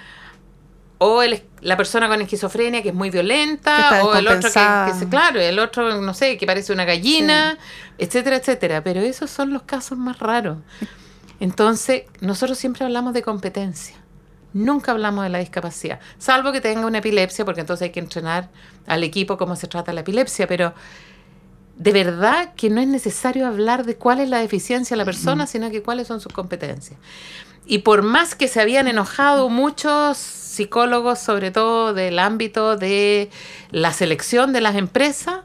o 0.98 1.22
el- 1.22 1.44
la 1.62 1.76
persona 1.78 2.08
con 2.08 2.22
esquizofrenia 2.22 2.82
que 2.82 2.90
es 2.90 2.96
muy 2.96 3.10
violenta, 3.10 3.90
o 4.06 4.16
el 4.20 4.28
otro 4.28 4.50
que, 4.88 4.94
que 4.94 5.00
se- 5.00 5.10
claro, 5.10 5.40
el 5.40 5.60
otro, 5.60 6.02
no 6.02 6.14
sé, 6.14 6.38
que 6.38 6.46
parece 6.46 6.72
una 6.74 6.86
gallina, 6.86 7.58
etcétera, 7.98 8.38
etcétera. 8.38 8.84
Pero 8.84 9.02
esos 9.02 9.30
son 9.30 9.52
los 9.52 9.64
casos 9.64 9.98
más 9.98 10.20
raros. 10.20 10.58
Entonces, 11.40 12.04
nosotros 12.22 12.58
siempre 12.58 12.86
hablamos 12.86 13.14
de 13.14 13.22
competencia. 13.22 13.96
Nunca 14.54 14.94
hablamos 14.94 15.24
de 15.26 15.30
la 15.30 15.40
discapacidad, 15.40 16.00
salvo 16.18 16.54
que 16.54 16.62
tenga 16.62 16.86
una 16.86 17.00
epilepsia, 17.00 17.44
porque 17.44 17.60
entonces 17.60 17.84
hay 17.88 17.92
que 17.92 18.00
entrenar 18.00 18.50
al 18.88 19.04
equipo 19.04 19.38
cómo 19.38 19.58
se 19.58 19.68
trata 19.68 19.92
la 19.92 20.00
epilepsia, 20.00 20.48
pero 20.48 20.74
de 21.76 21.92
verdad 21.92 22.54
que 22.56 22.70
no 22.70 22.80
es 22.80 22.88
necesario 22.88 23.48
hablar 23.48 23.86
de 23.86 23.98
cuál 23.98 24.22
es 24.22 24.30
la 24.30 24.38
deficiencia 24.40 24.96
de 24.96 25.00
la 25.00 25.04
persona, 25.04 25.46
sino 25.46 25.70
que 25.72 25.84
cuáles 25.84 26.08
son 26.08 26.22
sus 26.22 26.32
competencias. 26.32 26.98
Y 27.66 27.80
por 27.80 28.02
más 28.04 28.36
que 28.36 28.48
se 28.48 28.62
habían 28.62 28.88
enojado 28.88 29.50
muchos 29.50 30.18
psicólogos, 30.18 31.20
sobre 31.20 31.52
todo 31.52 31.94
del 31.94 32.20
ámbito 32.20 32.78
de 32.78 33.30
la 33.72 33.92
selección 33.92 34.54
de 34.54 34.62
las 34.62 34.76
empresas, 34.76 35.40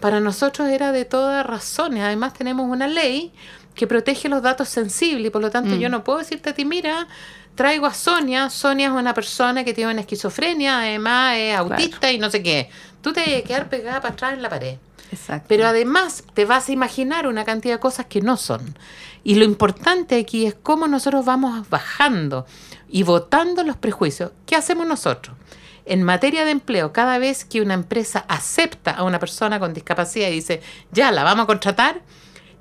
para 0.00 0.20
nosotros 0.20 0.68
era 0.68 0.92
de 0.92 1.04
toda 1.04 1.42
razón. 1.42 1.96
Y 1.96 2.00
además 2.00 2.34
tenemos 2.34 2.68
una 2.68 2.86
ley 2.86 3.32
que 3.74 3.86
protege 3.86 4.28
los 4.28 4.42
datos 4.42 4.68
sensibles 4.68 5.26
y 5.28 5.30
por 5.30 5.40
lo 5.40 5.50
tanto 5.50 5.74
Mm. 5.76 5.78
yo 5.78 5.88
no 5.88 6.04
puedo 6.04 6.18
decirte 6.18 6.50
a 6.50 6.54
ti, 6.54 6.64
mira, 6.64 7.08
traigo 7.54 7.86
a 7.86 7.94
Sonia, 7.94 8.50
Sonia 8.50 8.88
es 8.88 8.92
una 8.92 9.14
persona 9.14 9.64
que 9.64 9.72
tiene 9.72 9.92
una 9.92 10.00
esquizofrenia, 10.02 10.80
además 10.80 11.36
es 11.38 11.56
autista 11.56 12.12
y 12.12 12.18
no 12.18 12.30
sé 12.30 12.42
qué. 12.42 12.68
Tú 13.00 13.12
te 13.12 13.20
vas 13.20 13.28
a 13.30 13.42
quedar 13.42 13.68
pegada 13.68 14.00
para 14.00 14.12
atrás 14.14 14.34
en 14.34 14.42
la 14.42 14.48
pared. 14.50 14.76
Exacto. 15.12 15.46
Pero 15.48 15.66
además 15.66 16.24
te 16.34 16.44
vas 16.44 16.68
a 16.68 16.72
imaginar 16.72 17.26
una 17.26 17.44
cantidad 17.44 17.74
de 17.74 17.80
cosas 17.80 18.06
que 18.06 18.22
no 18.22 18.36
son. 18.36 18.76
Y 19.22 19.36
lo 19.36 19.44
importante 19.44 20.18
aquí 20.18 20.46
es 20.46 20.54
cómo 20.54 20.88
nosotros 20.88 21.24
vamos 21.24 21.68
bajando 21.68 22.46
y 22.88 23.02
votando 23.02 23.62
los 23.62 23.76
prejuicios. 23.76 24.32
¿Qué 24.46 24.56
hacemos 24.56 24.86
nosotros? 24.86 25.36
En 25.84 26.02
materia 26.02 26.44
de 26.44 26.52
empleo, 26.52 26.92
cada 26.92 27.18
vez 27.18 27.44
que 27.44 27.60
una 27.60 27.74
empresa 27.74 28.24
acepta 28.28 28.92
a 28.92 29.02
una 29.04 29.18
persona 29.18 29.58
con 29.60 29.74
discapacidad 29.74 30.28
y 30.28 30.32
dice, 30.32 30.62
ya 30.92 31.10
la 31.10 31.24
vamos 31.24 31.44
a 31.44 31.46
contratar, 31.46 32.02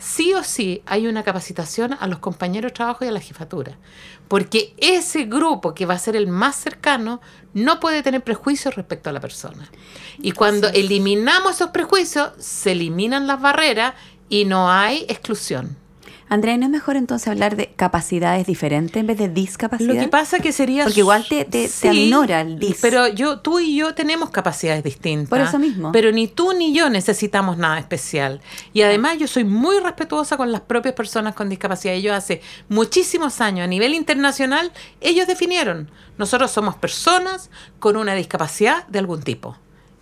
sí 0.02 0.34
o 0.34 0.44
sí 0.44 0.82
hay 0.86 1.08
una 1.08 1.24
capacitación 1.24 1.96
a 2.00 2.08
los 2.08 2.20
compañeros 2.20 2.72
de 2.72 2.76
trabajo 2.76 3.06
y 3.06 3.08
a 3.08 3.12
la 3.12 3.20
jefatura. 3.20 3.78
Porque 4.28 4.74
ese 4.78 5.26
grupo 5.26 5.74
que 5.74 5.86
va 5.86 5.94
a 5.94 6.00
ser 6.00 6.16
el 6.16 6.28
más 6.28 6.56
cercano 6.56 7.22
no 7.54 7.80
puede 7.80 8.02
tener 8.02 8.24
prejuicios 8.24 8.76
respecto 8.76 9.10
a 9.10 9.14
la 9.14 9.20
persona. 9.20 9.70
Y 10.20 10.32
cuando 10.32 10.68
eliminamos 10.70 11.56
esos 11.56 11.70
prejuicios, 11.70 12.32
se 12.40 12.72
eliminan 12.72 13.28
las 13.28 13.42
barreras 13.42 13.94
y 14.28 14.46
no 14.46 14.72
hay 14.72 15.06
exclusión. 15.08 15.78
Andrea, 16.34 16.56
¿no 16.56 16.64
es 16.68 16.72
mejor 16.72 16.96
entonces 16.96 17.28
hablar 17.28 17.58
de 17.58 17.74
capacidades 17.76 18.48
diferentes 18.48 18.96
en 18.96 19.06
vez 19.06 19.18
de 19.18 19.28
discapacidad? 19.28 19.94
Lo 19.94 20.00
que 20.00 20.08
pasa 20.08 20.40
que 20.40 20.54
sería... 20.54 20.86
Porque 20.86 21.02
igual 21.02 21.26
te- 21.28 21.44
te- 21.44 21.68
te 21.68 21.90
aminora 21.90 22.40
el 22.40 22.58
dis. 22.58 22.78
Pero 22.82 23.10
yo, 23.10 23.40
tú 23.42 23.60
y 23.60 23.76
yo 23.76 23.94
tenemos 23.96 24.30
capacidades 24.30 24.82
distintas. 24.82 25.28
Por 25.30 25.42
eso 25.42 25.60
mismo. 25.60 25.92
Pero 25.92 26.14
ni 26.14 26.30
tú 26.30 26.54
ni 26.54 26.74
yo 26.74 26.90
necesitamos 26.90 27.58
nada 27.58 27.80
especial. 27.80 28.40
Y 28.72 28.82
además 28.82 29.18
yo 29.18 29.28
soy 29.28 29.44
muy 29.44 29.78
respetuosa 29.80 30.38
con 30.38 30.54
las 30.54 30.62
propias 30.62 30.96
personas 30.96 31.36
con 31.36 31.50
discapacidad. 31.50 31.96
Ellos 31.96 32.16
hace 32.16 32.42
muchísimos 32.70 33.42
años, 33.42 33.66
a 33.66 33.68
nivel 33.68 33.94
internacional, 33.94 34.72
ellos 35.02 35.28
definieron, 35.28 35.92
nosotros 36.18 36.50
somos 36.50 36.76
personas 36.76 37.50
con 37.80 37.98
una 37.98 38.14
discapacidad 38.16 38.88
de 38.88 39.00
algún 39.00 39.22
tipo. 39.22 39.58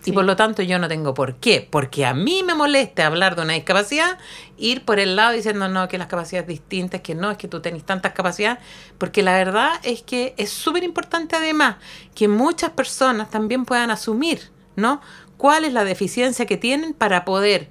Y 0.06 0.14
por 0.14 0.24
lo 0.24 0.36
tanto 0.36 0.64
yo 0.64 0.80
no 0.80 0.88
tengo 0.88 1.14
por 1.14 1.36
qué, 1.36 1.68
porque 1.70 2.06
a 2.06 2.14
mí 2.14 2.42
me 2.44 2.56
molesta 2.56 3.06
hablar 3.06 3.36
de 3.36 3.42
una 3.42 3.54
discapacidad, 3.54 4.18
ir 4.58 4.86
por 4.86 4.98
el 5.00 5.16
lado 5.16 5.34
diciendo 5.34 5.68
no, 5.68 5.88
que 5.90 5.98
las 5.98 6.08
capacidades 6.08 6.48
distintas, 6.48 7.02
que 7.02 7.16
no, 7.16 7.32
es 7.32 7.38
que 7.38 7.50
tú 7.50 7.60
tenés 7.60 7.84
tantas 7.84 8.14
capacidades, 8.14 8.60
porque 8.98 9.24
la 9.24 9.34
verdad 9.34 9.72
es 9.84 10.02
que 10.02 10.34
es 10.38 10.50
súper 10.52 10.84
importante 10.84 11.36
además 11.36 11.76
que 12.16 12.28
muchas 12.30 12.72
personas 12.72 13.30
también 13.30 13.66
puedan 13.66 13.92
asumir, 13.92 14.50
¿no? 14.78 15.02
¿Cuál 15.38 15.66
es 15.66 15.74
la 15.74 15.84
deficiencia 15.84 16.46
que 16.46 16.58
tienen 16.58 16.94
para 16.94 17.26
poder 17.26 17.70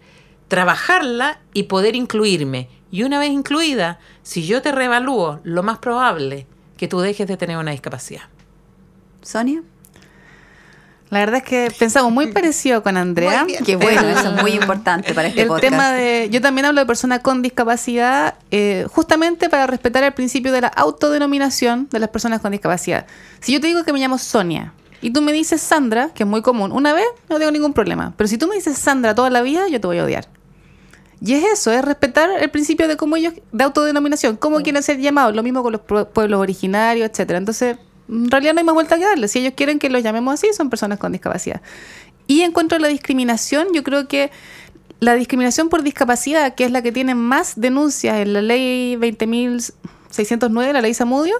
trabajarla 0.49 1.41
y 1.55 1.65
poder 1.65 1.97
incluirme? 1.97 2.69
Y 2.91 3.03
una 3.03 3.19
vez 3.19 3.31
incluida, 3.31 3.99
si 4.23 4.47
yo 4.47 4.63
te 4.63 4.73
reevalúo, 4.73 5.41
lo 5.45 5.63
más 5.63 5.79
probable 5.79 6.47
que 6.77 6.89
tú 6.89 7.01
dejes 7.01 7.27
de 7.27 7.37
tener 7.37 7.57
una 7.57 7.73
discapacidad. 7.73 8.23
Sonia. 9.23 9.63
La 11.11 11.21
verdad 11.21 11.37
es 11.37 11.43
que 11.43 11.73
pensamos 11.79 12.13
muy 12.13 12.27
parecido 12.33 12.83
con 12.83 12.97
Andrea. 12.99 13.47
Qué 13.65 13.77
bueno, 13.77 14.03
eso 14.09 14.35
es 14.35 14.43
muy 14.43 14.53
importante 14.53 15.15
para 15.15 15.29
este 15.29 15.43
el 15.43 15.49
podcast. 15.49 15.65
tema 15.71 15.93
de. 15.93 16.29
Yo 16.31 16.43
también 16.43 16.67
hablo 16.67 16.81
de 16.81 16.87
personas 16.87 17.21
con 17.21 17.41
discapacidad, 17.41 18.35
eh, 18.51 18.87
justamente 18.93 19.49
para 19.49 19.67
respetar 19.67 20.05
el 20.05 20.13
principio 20.13 20.53
de 20.53 20.61
la 20.61 20.69
autodenominación 20.69 21.89
de 21.91 21.99
las 21.99 22.11
personas 22.11 22.41
con 22.43 22.53
discapacidad. 22.53 23.07
Si 23.41 23.53
yo 23.53 23.61
te 23.61 23.69
digo 23.69 23.85
que 23.85 23.93
me 23.95 24.01
llamo 24.01 24.19
Sonia 24.19 24.75
y 25.01 25.11
tú 25.11 25.23
me 25.23 25.33
dices 25.33 25.61
Sandra, 25.63 26.11
que 26.15 26.25
es 26.25 26.29
muy 26.29 26.43
común, 26.43 26.73
una 26.73 26.93
vez 26.93 27.07
no 27.31 27.39
tengo 27.39 27.51
ningún 27.53 27.73
problema. 27.73 28.13
Pero 28.17 28.29
si 28.29 28.37
tú 28.37 28.47
me 28.47 28.57
dices 28.57 28.77
Sandra 28.77 29.15
toda 29.15 29.31
la 29.31 29.41
vida, 29.41 29.67
yo 29.69 29.81
te 29.81 29.87
voy 29.87 29.99
a 29.99 30.05
odiar. 30.05 30.27
Y 31.21 31.35
es 31.35 31.45
eso, 31.53 31.73
es 31.73 31.85
respetar 31.85 32.29
el 32.39 32.51
principio 32.51 32.87
de 32.87 32.97
cómo 32.97 33.17
ellos, 33.17 33.33
de 33.51 33.65
autodenominación, 33.65 34.37
cómo 34.37 34.61
quieren 34.61 34.83
ser 34.85 34.99
llamados, 34.99 35.35
lo 35.35 35.43
mismo 35.43 35.63
con 35.65 35.73
los 35.73 35.81
pue- 35.81 36.07
pueblos 36.07 36.39
originarios, 36.39 37.09
etcétera. 37.11 37.39
Entonces, 37.39 37.77
en 38.09 38.31
realidad 38.31 38.55
no 38.55 38.61
hay 38.61 38.65
más 38.65 38.75
vuelta 38.75 38.97
que 38.97 39.05
darle. 39.05 39.29
Si 39.29 39.41
ellos 39.41 39.55
quieren 39.57 39.79
que 39.79 39.91
los 39.91 40.03
llamemos 40.03 40.35
así, 40.35 40.49
son 40.53 40.71
personas 40.71 40.99
con 40.99 41.13
discapacidad. 41.13 41.61
Y 42.27 42.43
en 42.43 42.53
cuanto 42.53 42.77
a 42.77 42.79
la 42.79 42.89
discriminación, 42.89 43.69
yo 43.73 43.83
creo 43.83 44.09
que 44.09 44.31
la 45.01 45.15
discriminación 45.15 45.69
por 45.69 45.83
discapacidad, 45.83 46.55
que 46.55 46.65
es 46.65 46.71
la 46.71 46.83
que 46.83 46.93
tiene 46.93 47.15
más 47.15 47.61
denuncias 47.61 48.17
en 48.17 48.33
la 48.33 48.43
ley 48.43 48.97
20.609, 48.97 50.73
la 50.73 50.81
ley 50.81 50.95
Samudio, 50.95 51.37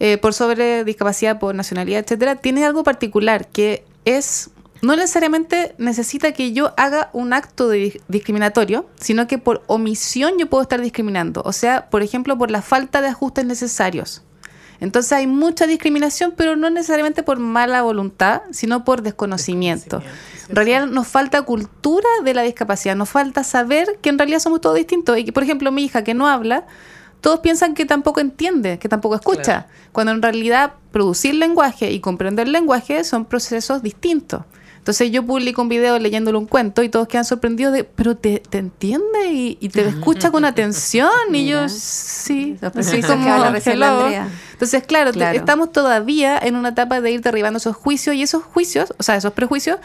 eh, 0.00 0.16
por 0.18 0.32
sobre 0.32 0.84
discapacidad 0.84 1.38
por 1.38 1.54
nacionalidad, 1.54 2.00
etcétera, 2.00 2.36
tiene 2.36 2.64
algo 2.64 2.84
particular 2.84 3.48
que 3.48 3.84
es 4.04 4.50
no 4.80 4.94
necesariamente 4.94 5.74
necesita 5.78 6.32
que 6.32 6.52
yo 6.52 6.72
haga 6.76 7.10
un 7.12 7.32
acto 7.32 7.68
discriminatorio, 7.68 8.86
sino 9.00 9.26
que 9.26 9.38
por 9.38 9.62
omisión 9.66 10.34
yo 10.38 10.48
puedo 10.48 10.62
estar 10.62 10.80
discriminando. 10.80 11.42
O 11.44 11.52
sea, 11.52 11.90
por 11.90 12.02
ejemplo, 12.02 12.38
por 12.38 12.50
la 12.50 12.62
falta 12.62 13.00
de 13.00 13.08
ajustes 13.08 13.44
necesarios. 13.44 14.22
Entonces 14.80 15.12
hay 15.12 15.26
mucha 15.26 15.66
discriminación, 15.66 16.34
pero 16.36 16.54
no 16.56 16.70
necesariamente 16.70 17.22
por 17.22 17.38
mala 17.38 17.82
voluntad, 17.82 18.42
sino 18.50 18.84
por 18.84 19.02
desconocimiento. 19.02 20.02
En 20.48 20.56
realidad 20.56 20.86
nos 20.86 21.08
falta 21.08 21.42
cultura 21.42 22.08
de 22.24 22.32
la 22.34 22.42
discapacidad, 22.42 22.94
nos 22.96 23.08
falta 23.08 23.44
saber 23.44 23.98
que 24.00 24.08
en 24.08 24.18
realidad 24.18 24.38
somos 24.38 24.60
todos 24.60 24.76
distintos. 24.76 25.18
Y 25.18 25.24
que, 25.24 25.32
por 25.32 25.42
ejemplo, 25.42 25.72
mi 25.72 25.84
hija 25.84 26.04
que 26.04 26.14
no 26.14 26.28
habla, 26.28 26.66
todos 27.20 27.40
piensan 27.40 27.74
que 27.74 27.84
tampoco 27.84 28.20
entiende, 28.20 28.78
que 28.78 28.88
tampoco 28.88 29.16
escucha, 29.16 29.42
Claro. 29.42 29.66
cuando 29.92 30.12
en 30.12 30.22
realidad 30.22 30.74
producir 30.92 31.34
lenguaje 31.34 31.90
y 31.90 32.00
comprender 32.00 32.46
lenguaje 32.48 33.02
son 33.02 33.24
procesos 33.24 33.82
distintos. 33.82 34.42
Entonces 34.88 35.10
yo 35.10 35.22
publico 35.22 35.60
un 35.60 35.68
video 35.68 35.98
leyéndole 35.98 36.38
un 36.38 36.46
cuento 36.46 36.82
y 36.82 36.88
todos 36.88 37.06
quedan 37.08 37.26
sorprendidos 37.26 37.74
de, 37.74 37.84
pero 37.84 38.16
te, 38.16 38.38
te 38.48 38.56
entiende 38.56 39.26
y, 39.30 39.58
y 39.60 39.68
te 39.68 39.86
escucha 39.86 40.30
con 40.30 40.46
atención. 40.46 41.10
y 41.34 41.46
yo, 41.46 41.68
sí, 41.68 42.56
como, 43.02 43.22
la. 43.76 44.26
Entonces, 44.52 44.84
claro, 44.86 45.12
te- 45.12 45.36
estamos 45.36 45.72
todavía 45.72 46.38
en 46.38 46.56
una 46.56 46.70
etapa 46.70 47.02
de 47.02 47.10
ir 47.10 47.20
derribando 47.20 47.58
esos 47.58 47.76
juicios 47.76 48.16
y 48.16 48.22
esos 48.22 48.42
juicios, 48.44 48.94
o 48.98 49.02
sea, 49.02 49.16
esos 49.16 49.34
prejuicios, 49.34 49.78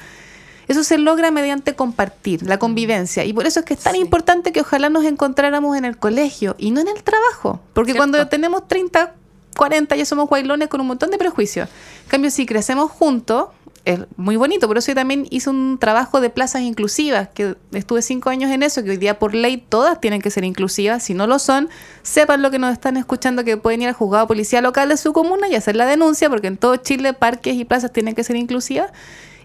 eso 0.70 0.86
se 0.86 0.98
logra 0.98 1.32
mediante 1.32 1.76
compartir, 1.76 2.44
la 2.44 2.58
convivencia. 2.58 3.26
Y 3.26 3.34
por 3.34 3.46
eso 3.46 3.60
es 3.60 3.66
que 3.66 3.74
es 3.74 3.82
tan 3.82 3.98
importante 3.98 4.54
que 4.54 4.62
ojalá 4.62 4.88
nos 4.90 5.04
encontráramos 5.04 5.76
en 5.76 5.84
el 5.84 5.98
colegio 5.98 6.56
y 6.58 6.72
no 6.72 6.80
en 6.80 6.88
el 6.88 7.04
trabajo. 7.04 7.60
Porque 7.74 7.92
Cierto. 7.92 8.10
cuando 8.10 8.28
tenemos 8.30 8.70
30, 8.70 9.16
40 9.58 9.98
ya 9.98 10.06
somos 10.06 10.30
guaylones 10.30 10.70
con 10.70 10.80
un 10.80 10.88
montón 10.88 11.12
de 11.12 11.18
prejuicios. 11.18 11.68
En 12.06 12.10
cambio, 12.10 12.32
si 12.32 12.46
crecemos 12.46 12.90
juntos, 12.90 13.48
es 13.86 14.00
muy 14.16 14.38
bonito. 14.38 14.68
Por 14.68 14.78
eso 14.78 14.92
yo 14.92 14.96
también 14.96 15.28
hice 15.30 15.50
un 15.50 15.78
trabajo 15.80 16.22
de 16.22 16.30
plazas 16.30 16.62
inclusivas, 16.62 17.30
que 17.30 17.56
estuve 17.74 18.02
cinco 18.02 18.30
años 18.30 18.52
en 18.52 18.64
eso, 18.64 18.84
que 18.84 18.92
hoy 18.92 18.98
día 18.98 19.20
por 19.20 19.36
ley 19.36 19.58
todas 19.58 20.00
tienen 20.00 20.22
que 20.22 20.30
ser 20.30 20.44
inclusivas. 20.44 21.04
Si 21.04 21.14
no 21.14 21.28
lo 21.28 21.40
son, 21.40 21.70
sepan 22.02 22.42
lo 22.42 22.52
que 22.52 22.60
nos 22.60 22.72
están 22.72 22.98
escuchando, 22.98 23.44
que 23.44 23.58
pueden 23.58 23.82
ir 23.82 23.90
al 23.90 23.94
juzgado 23.94 24.28
policía 24.28 24.62
local 24.62 24.90
de 24.90 24.98
su 24.98 25.12
comuna 25.14 25.48
y 25.48 25.56
hacer 25.56 25.76
la 25.76 25.86
denuncia, 25.86 26.30
porque 26.30 26.48
en 26.48 26.58
todo 26.58 26.78
Chile 26.78 27.14
parques 27.14 27.56
y 27.56 27.66
plazas 27.66 27.92
tienen 27.92 28.16
que 28.16 28.24
ser 28.24 28.36
inclusivas. 28.36 28.92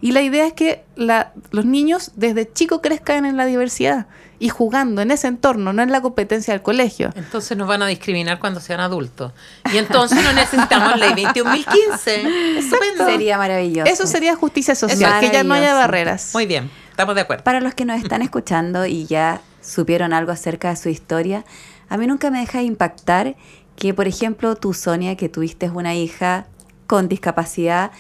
Y 0.01 0.13
la 0.13 0.23
idea 0.23 0.47
es 0.47 0.53
que 0.53 0.85
los 0.97 1.65
niños 1.65 2.13
desde 2.15 2.51
chicos 2.51 2.81
crezcan 2.81 3.25
en 3.25 3.37
la 3.37 3.47
diversidad 3.47 4.07
y 4.41 4.49
jugando 4.51 5.03
en 5.03 5.11
ese 5.11 5.27
entorno, 5.27 5.73
no 5.73 5.83
en 5.83 5.91
la 5.91 6.01
competencia 6.01 6.55
del 6.55 6.63
colegio. 6.63 7.11
Entonces 7.17 7.57
nos 7.57 7.67
van 7.67 7.83
a 7.83 7.87
discriminar 7.87 8.39
cuando 8.39 8.61
sean 8.61 8.81
adultos. 8.81 9.33
Y 9.73 9.79
entonces 9.79 10.23
no 10.23 10.33
necesitamos 10.33 10.99
ley 10.99 11.11
21.015. 11.11 12.59
Estupendo. 12.59 13.07
Sería 13.07 13.39
maravilloso. 13.39 13.91
Eso 13.91 14.07
sería 14.07 14.37
justicia 14.37 14.75
social, 14.75 15.21
que 15.21 15.31
ya 15.31 15.43
no 15.43 15.55
haya 15.55 15.75
barreras. 15.75 16.31
Muy 16.35 16.47
bien, 16.47 16.71
estamos 16.91 17.15
de 17.15 17.23
acuerdo. 17.23 17.45
Para 17.45 17.61
los 17.61 17.75
que 17.75 17.85
nos 17.85 18.01
están 18.01 18.23
escuchando 18.23 18.87
y 18.87 19.07
ya 19.07 19.41
supieron 19.61 20.13
algo 20.13 20.33
acerca 20.33 20.71
de 20.71 20.77
su 20.77 20.89
historia, 20.89 21.45
a 21.89 21.97
mí 21.97 22.07
nunca 22.07 22.31
me 22.31 22.41
deja 22.41 22.59
de 22.59 22.65
impactar 22.65 23.37
que, 23.77 23.95
por 23.95 24.09
ejemplo, 24.09 24.57
tú, 24.57 24.75
Sonia, 24.75 25.17
que 25.17 25.29
tuviste 25.29 25.71
una 25.71 25.95
hija 25.95 26.47
con 26.87 27.09
discapacidad, 27.09 27.91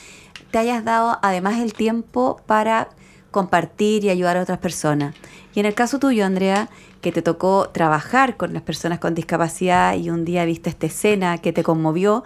te 0.51 0.59
hayas 0.59 0.85
dado 0.85 1.19
además 1.23 1.59
el 1.59 1.73
tiempo 1.75 2.41
para 2.47 2.89
compartir 3.31 4.05
y 4.05 4.11
ayudar 4.11 4.37
a 4.37 4.43
otras 4.43 4.59
personas. 4.59 5.15
Y 5.55 5.61
en 5.61 5.67
el 5.67 5.75
caso 5.75 5.99
tuyo, 5.99 6.25
Andrea, 6.25 6.69
que 7.01 7.13
te 7.13 7.23
tocó 7.23 7.69
trabajar 7.71 8.37
con 8.37 8.53
las 8.53 8.63
personas 8.63 8.99
con 8.99 9.15
discapacidad 9.15 9.95
y 9.95 10.11
un 10.11 10.25
día 10.25 10.45
viste 10.45 10.71
esta 10.71 10.87
escena 10.87 11.39
que 11.39 11.53
te 11.53 11.63
conmovió, 11.63 12.25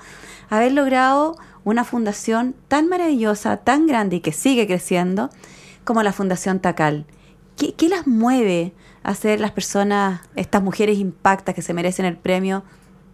haber 0.48 0.72
logrado 0.72 1.36
una 1.64 1.84
fundación 1.84 2.54
tan 2.68 2.88
maravillosa, 2.88 3.58
tan 3.58 3.86
grande 3.86 4.16
y 4.16 4.20
que 4.20 4.32
sigue 4.32 4.66
creciendo 4.66 5.30
como 5.84 6.02
la 6.02 6.12
Fundación 6.12 6.60
Tacal. 6.60 7.06
¿Qué, 7.56 7.74
qué 7.74 7.88
las 7.88 8.06
mueve 8.06 8.72
a 9.02 9.14
ser 9.14 9.40
las 9.40 9.52
personas, 9.52 10.20
estas 10.36 10.62
mujeres 10.62 10.98
impactas 10.98 11.54
que 11.54 11.62
se 11.62 11.74
merecen 11.74 12.04
el 12.04 12.16
premio 12.16 12.64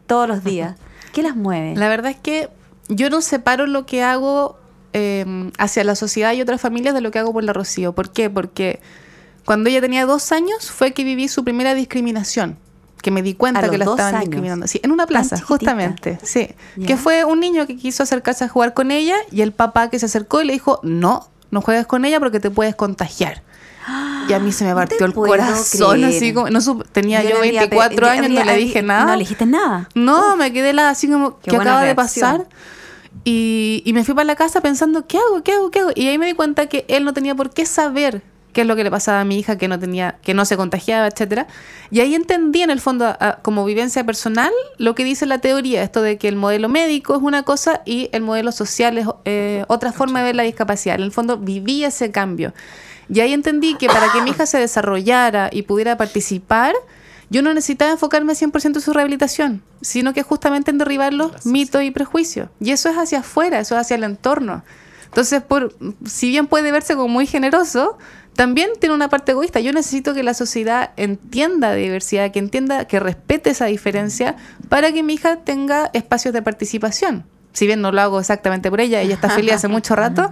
todos 0.07 0.29
los 0.29 0.45
días? 0.45 0.77
¿Qué 1.13 1.23
las 1.23 1.37
mueve? 1.37 1.75
La 1.77 1.89
verdad 1.89 2.11
es 2.11 2.19
que 2.19 2.49
yo 2.89 3.11
no 3.11 3.21
separo 3.21 3.67
lo 3.67 3.85
que 3.87 4.03
hago 4.03 4.59
eh, 4.99 5.51
hacia 5.59 5.85
la 5.85 5.95
sociedad 5.95 6.33
y 6.33 6.41
otras 6.43 6.61
familias 6.61 6.95
de 6.95 7.01
lo 7.01 7.11
que 7.11 7.19
hago 7.19 7.33
por 7.33 7.45
la 7.45 7.53
Rocío. 7.53 7.93
¿Por 7.95 8.11
qué? 8.11 8.29
Porque 8.31 8.81
cuando 9.45 9.71
ella 9.71 9.81
tenía 9.81 10.05
dos 10.07 10.33
años 10.33 10.71
fue 10.71 10.93
que 10.93 11.05
viví 11.05 11.29
su 11.29 11.45
primera 11.45 11.75
discriminación. 11.75 12.59
Que 13.01 13.13
me 13.13 13.23
di 13.23 13.35
cuenta 13.35 13.61
A 13.61 13.71
que 13.71 13.79
la 13.79 13.85
estaban 13.85 14.15
años. 14.17 14.23
discriminando. 14.23 14.67
Sí, 14.67 14.81
en 14.83 14.91
una 14.91 15.07
plaza, 15.07 15.41
justamente. 15.41 16.19
Sí. 16.25 16.49
Que 16.85 16.97
fue 16.97 17.25
un 17.25 17.39
niño 17.39 17.65
que 17.67 17.77
quiso 17.77 18.03
acercarse 18.03 18.45
a 18.45 18.49
jugar 18.49 18.75
con 18.75 18.91
ella 18.91 19.15
y 19.31 19.43
el 19.43 19.53
papá 19.53 19.89
que 19.89 20.01
se 20.01 20.07
acercó 20.07 20.43
y 20.43 20.47
le 20.47 20.53
dijo: 20.53 20.81
No, 20.83 21.29
no 21.53 21.61
juegues 21.61 21.87
con 21.87 22.05
ella 22.05 22.19
porque 22.19 22.41
te 22.41 22.51
puedes 22.51 22.75
contagiar. 22.75 23.43
Y 24.29 24.33
a 24.33 24.41
mí 24.41 24.51
se 24.53 24.65
me 24.65 24.71
No 24.75 24.77
partió 24.77 25.07
el 25.07 25.15
corazón, 25.15 25.93
creer. 26.01 26.17
así 26.17 26.35
como. 26.35 26.51
No 26.51 26.61
tenía 26.91 27.23
yo, 27.23 27.37
habría 27.37 27.61
24 27.61 27.97
pe- 27.99 28.11
años, 28.11 28.31
no 28.31 28.39
habría- 28.41 28.53
le 28.53 28.59
dije 28.59 28.83
nada. 28.83 29.05
No 29.05 29.13
le 29.13 29.19
dijiste 29.21 29.47
nada. 29.47 29.89
No, 29.95 30.37
me 30.37 30.53
quedé 30.53 30.73
la, 30.73 30.91
así 30.91 31.09
como, 31.09 31.39
Qué 31.39 31.51
¿qué 31.53 31.57
buena 31.57 31.71
acaba 31.71 31.87
de 31.87 31.95
pasar? 31.95 32.47
Y, 33.31 33.83
y 33.85 33.93
me 33.93 34.05
fui 34.05 34.15
para 34.15 34.25
la 34.25 34.37
casa 34.37 34.63
pensando, 34.63 35.07
¿qué 35.07 35.19
hago? 35.19 35.43
¿Qué 35.43 35.53
hago? 35.53 35.71
¿Qué 35.71 35.81
hago? 35.81 35.91
Y 35.95 36.09
ahí 36.09 36.17
me 36.17 36.25
di 36.25 36.33
cuenta 36.33 36.67
que 36.67 36.87
él 36.89 37.05
no 37.05 37.13
tenía 37.13 37.35
por 37.35 37.51
qué 37.51 37.67
saber 37.67 38.23
qué 38.55 38.63
es 38.63 38.67
lo 38.67 38.75
que 38.75 38.85
le 38.85 38.91
pasaba 38.91 39.21
a 39.21 39.25
mi 39.25 39.39
hija, 39.39 39.59
que 39.59 39.69
no 39.69 39.79
tenía, 39.79 40.17
que 40.23 40.33
no 40.33 40.47
se 40.47 40.57
contagiaba, 40.57 41.07
etcétera. 41.07 41.47
Y 41.91 42.01
ahí 42.01 42.15
entendí 42.15 42.63
en 42.63 42.71
el 42.71 42.81
fondo, 42.81 43.15
como 43.43 43.67
vivencia 43.67 44.03
personal, 44.05 44.51
lo 44.79 44.95
que 44.95 45.05
dice 45.05 45.27
la 45.27 45.39
teoría, 45.39 45.83
esto 45.83 46.01
de 46.01 46.17
que 46.17 46.27
el 46.27 46.37
modelo 46.37 46.71
médico 46.71 47.15
es 47.15 47.23
una 47.23 47.43
cosa 47.43 47.83
y 47.85 48.09
el 48.13 48.23
modelo 48.23 48.51
social 48.51 48.97
es 48.97 49.07
eh, 49.27 49.65
otra 49.69 49.93
forma 49.93 50.21
de 50.21 50.25
ver 50.25 50.37
la 50.37 50.45
discapacidad. 50.45 50.97
En 50.97 51.03
el 51.03 51.13
fondo 51.13 51.37
viví 51.37 51.85
ese 51.85 52.11
cambio. 52.11 52.55
Y 53.13 53.21
ahí 53.21 53.35
entendí 53.35 53.75
que 53.75 53.89
para 53.89 54.11
que 54.11 54.23
mi 54.23 54.31
hija 54.31 54.47
se 54.47 54.59
desarrollara 54.59 55.51
y 55.53 55.63
pudiera 55.63 55.99
participar, 55.99 56.75
yo 57.31 57.43
no 57.43 57.53
necesitaba 57.53 57.93
enfocarme 57.93 58.33
100% 58.33 58.77
en 58.77 58.81
su 58.81 58.93
rehabilitación, 58.93 59.63
sino 59.81 60.15
que 60.15 60.23
justamente 60.23 60.71
en 60.71 60.79
derribar 60.79 61.13
los 61.13 61.45
mitos 61.45 61.83
y 61.83 61.91
prejuicios. 61.91 62.49
Y 62.61 62.71
eso 62.71 62.89
es 62.89 62.97
hacia 62.97 63.21
afuera, 63.21 63.61
eso 63.61 63.75
es 63.75 63.83
hacia 63.83 63.97
el 63.97 64.05
entorno. 64.05 64.65
Entonces, 65.05 65.43
por, 65.43 65.75
si 66.07 66.29
bien 66.29 66.47
puede 66.47 66.71
verse 66.73 66.95
como 66.95 67.09
muy 67.09 67.27
generoso, 67.27 67.99
también 68.35 68.71
tiene 68.79 68.95
una 68.95 69.09
parte 69.09 69.33
egoísta. 69.33 69.61
Yo 69.61 69.73
necesito 69.73 70.15
que 70.15 70.23
la 70.23 70.35
sociedad 70.35 70.93
entienda 70.97 71.73
de 71.73 71.83
diversidad, 71.83 72.31
que 72.31 72.39
entienda, 72.39 72.87
que 72.87 73.01
respete 73.01 73.51
esa 73.51 73.67
diferencia 73.67 74.37
para 74.69 74.93
que 74.93 75.03
mi 75.03 75.15
hija 75.15 75.37
tenga 75.37 75.91
espacios 75.93 76.33
de 76.35 76.43
participación. 76.43 77.25
Si 77.59 77.67
bien 77.67 77.81
no 77.81 77.91
lo 77.91 78.01
hago 78.01 78.21
exactamente 78.21 78.71
por 78.71 78.81
ella, 78.81 79.01
ella 79.01 79.15
está 79.15 79.29
feliz 79.31 79.55
hace 79.55 79.67
mucho 79.69 79.97
rato, 80.05 80.31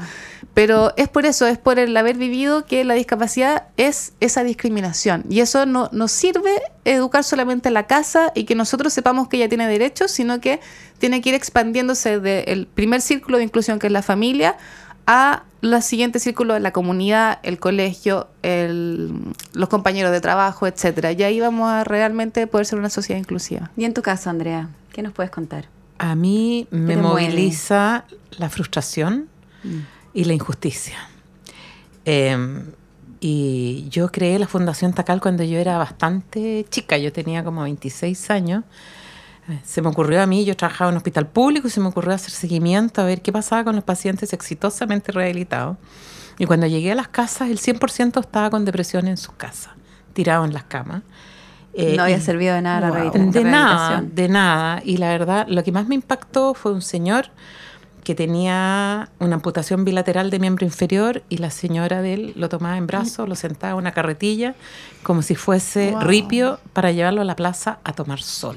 pero 0.54 0.92
es 0.96 1.08
por 1.08 1.26
eso, 1.26 1.46
es 1.46 1.58
por 1.58 1.78
el 1.78 1.96
haber 1.96 2.16
vivido 2.16 2.64
que 2.66 2.84
la 2.84 2.94
discapacidad 2.94 3.64
es 3.76 4.12
esa 4.20 4.44
discriminación. 4.44 5.24
Y 5.28 5.40
eso 5.40 5.66
no 5.66 5.88
nos 5.92 6.12
sirve 6.12 6.50
educar 6.84 7.24
solamente 7.24 7.68
en 7.68 7.74
la 7.74 7.86
casa 7.86 8.30
y 8.34 8.44
que 8.44 8.54
nosotros 8.54 8.92
sepamos 8.92 9.28
que 9.28 9.38
ella 9.38 9.48
tiene 9.48 9.66
derechos, 9.66 10.10
sino 10.12 10.40
que 10.40 10.60
tiene 10.98 11.20
que 11.20 11.30
ir 11.30 11.34
expandiéndose 11.34 12.20
del 12.20 12.66
primer 12.68 13.00
círculo 13.00 13.38
de 13.38 13.44
inclusión 13.44 13.78
que 13.78 13.88
es 13.88 13.92
la 13.92 14.02
familia 14.02 14.56
a 15.08 15.42
los 15.62 15.84
siguientes 15.84 16.22
círculos, 16.22 16.60
la 16.60 16.72
comunidad, 16.72 17.38
el 17.42 17.58
colegio, 17.58 18.28
el- 18.42 19.12
los 19.52 19.68
compañeros 19.68 20.12
de 20.12 20.20
trabajo, 20.20 20.66
etcétera. 20.66 21.12
Y 21.12 21.22
ahí 21.24 21.40
vamos 21.40 21.70
a 21.70 21.82
realmente 21.84 22.46
poder 22.46 22.66
ser 22.66 22.78
una 22.78 22.90
sociedad 22.90 23.18
inclusiva. 23.18 23.70
Y 23.76 23.84
en 23.84 23.94
tu 23.94 24.02
caso, 24.02 24.30
Andrea, 24.30 24.68
¿qué 24.92 25.02
nos 25.02 25.12
puedes 25.12 25.30
contar? 25.32 25.64
A 25.98 26.14
mí 26.14 26.66
me 26.70 26.96
moviliza 26.96 28.04
la 28.38 28.48
frustración 28.50 29.28
y 30.14 30.24
la 30.24 30.35
injusticia. 30.35 30.96
Eh, 32.04 32.37
y 33.20 33.88
yo 33.88 34.12
creé 34.12 34.38
la 34.38 34.46
Fundación 34.46 34.92
Tacal 34.92 35.20
cuando 35.20 35.42
yo 35.42 35.59
era 35.59 35.78
bastante 35.78 36.66
chica, 36.68 36.98
yo 36.98 37.12
tenía 37.12 37.42
como 37.42 37.62
26 37.62 38.30
años. 38.30 38.64
Eh, 39.48 39.59
Se 39.64 39.80
me 39.82 39.88
ocurrió 39.88 40.22
a 40.22 40.26
mí, 40.26 40.44
yo 40.44 40.56
trabajaba 40.56 40.90
en 40.90 40.94
un 40.94 40.98
hospital 40.98 41.26
público 41.26 41.66
y 41.66 41.70
se 41.70 41.80
me 41.80 41.88
ocurrió 41.88 42.12
hacer 42.14 42.30
seguimiento 42.30 43.00
a 43.00 43.04
ver 43.04 43.22
qué 43.22 43.32
pasaba 43.32 43.64
con 43.64 43.74
los 43.74 43.85
pacientes 43.85 44.32
exitosamente 44.32 45.12
rehabilitados. 45.12 45.76
Y 46.38 46.44
cuando 46.44 46.66
llegué 46.66 46.92
a 46.92 46.94
las 46.94 47.09
casas, 47.09 47.48
el 47.48 47.59
100% 47.59 48.20
estaba 48.20 48.50
con 48.50 48.64
depresión 48.66 49.09
en 49.09 49.16
sus 49.16 49.35
casas, 49.35 49.72
tirado 50.12 50.44
en 50.44 50.52
las 50.52 50.64
camas. 50.64 51.02
Eh, 51.78 51.94
no 51.96 52.04
había 52.04 52.16
y- 52.16 52.20
servido 52.20 52.54
de 52.54 52.62
nada 52.62 52.80
la 52.80 52.88
Wow. 52.88 52.96
rehabilita- 53.12 53.38
de 53.38 53.44
la 53.44 53.50
nada, 53.50 54.04
de 54.06 54.28
nada. 54.28 54.82
Y 54.84 54.96
la 54.96 55.08
verdad, 55.08 55.46
lo 55.48 55.62
que 55.62 55.72
más 55.72 55.86
me 55.86 55.94
impactó 55.94 56.54
fue 56.54 56.72
un 56.72 56.82
señor 56.82 57.26
que 58.04 58.14
tenía 58.14 59.08
una 59.18 59.34
amputación 59.34 59.84
bilateral 59.84 60.30
de 60.30 60.38
miembro 60.38 60.64
inferior 60.64 61.22
y 61.28 61.38
la 61.38 61.50
señora 61.50 62.02
de 62.02 62.14
él 62.14 62.32
lo 62.36 62.48
tomaba 62.48 62.76
en 62.76 62.86
brazos, 62.86 63.28
lo 63.28 63.34
sentaba 63.34 63.72
en 63.72 63.78
una 63.78 63.92
carretilla 63.92 64.54
como 65.02 65.22
si 65.22 65.34
fuese 65.34 65.90
Wow. 65.90 66.00
ripio 66.02 66.60
para 66.72 66.92
llevarlo 66.92 67.20
a 67.20 67.24
la 67.24 67.34
plaza 67.34 67.78
a 67.82 67.92
tomar 67.94 68.20
sol. 68.22 68.56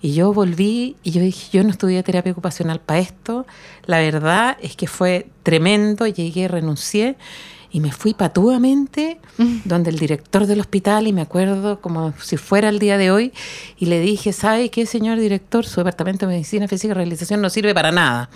Y 0.00 0.14
yo 0.14 0.32
volví 0.32 0.94
y 1.02 1.10
yo 1.10 1.20
dije, 1.22 1.48
yo 1.56 1.64
no 1.64 1.70
estudié 1.70 2.02
terapia 2.04 2.30
ocupacional 2.30 2.78
para 2.80 3.00
esto. 3.00 3.46
La 3.86 3.98
verdad 3.98 4.56
es 4.60 4.76
que 4.76 4.86
fue 4.86 5.26
tremendo. 5.42 6.06
Llegué, 6.06 6.46
renuncié 6.46 7.16
y 7.76 7.80
me 7.80 7.92
fui 7.92 8.14
patuamente 8.14 9.20
donde 9.66 9.90
el 9.90 9.98
director 9.98 10.46
del 10.46 10.60
hospital, 10.60 11.08
y 11.08 11.12
me 11.12 11.20
acuerdo 11.20 11.82
como 11.82 12.14
si 12.18 12.38
fuera 12.38 12.70
el 12.70 12.78
día 12.78 12.96
de 12.96 13.10
hoy, 13.10 13.34
y 13.76 13.84
le 13.84 14.00
dije, 14.00 14.32
¿sabe 14.32 14.70
qué, 14.70 14.86
señor 14.86 15.18
director? 15.18 15.66
Su 15.66 15.80
departamento 15.80 16.26
de 16.26 16.32
medicina 16.32 16.68
física 16.68 16.92
y 16.92 16.94
realización 16.94 17.42
no 17.42 17.50
sirve 17.50 17.74
para 17.74 17.92
nada. 17.92 18.30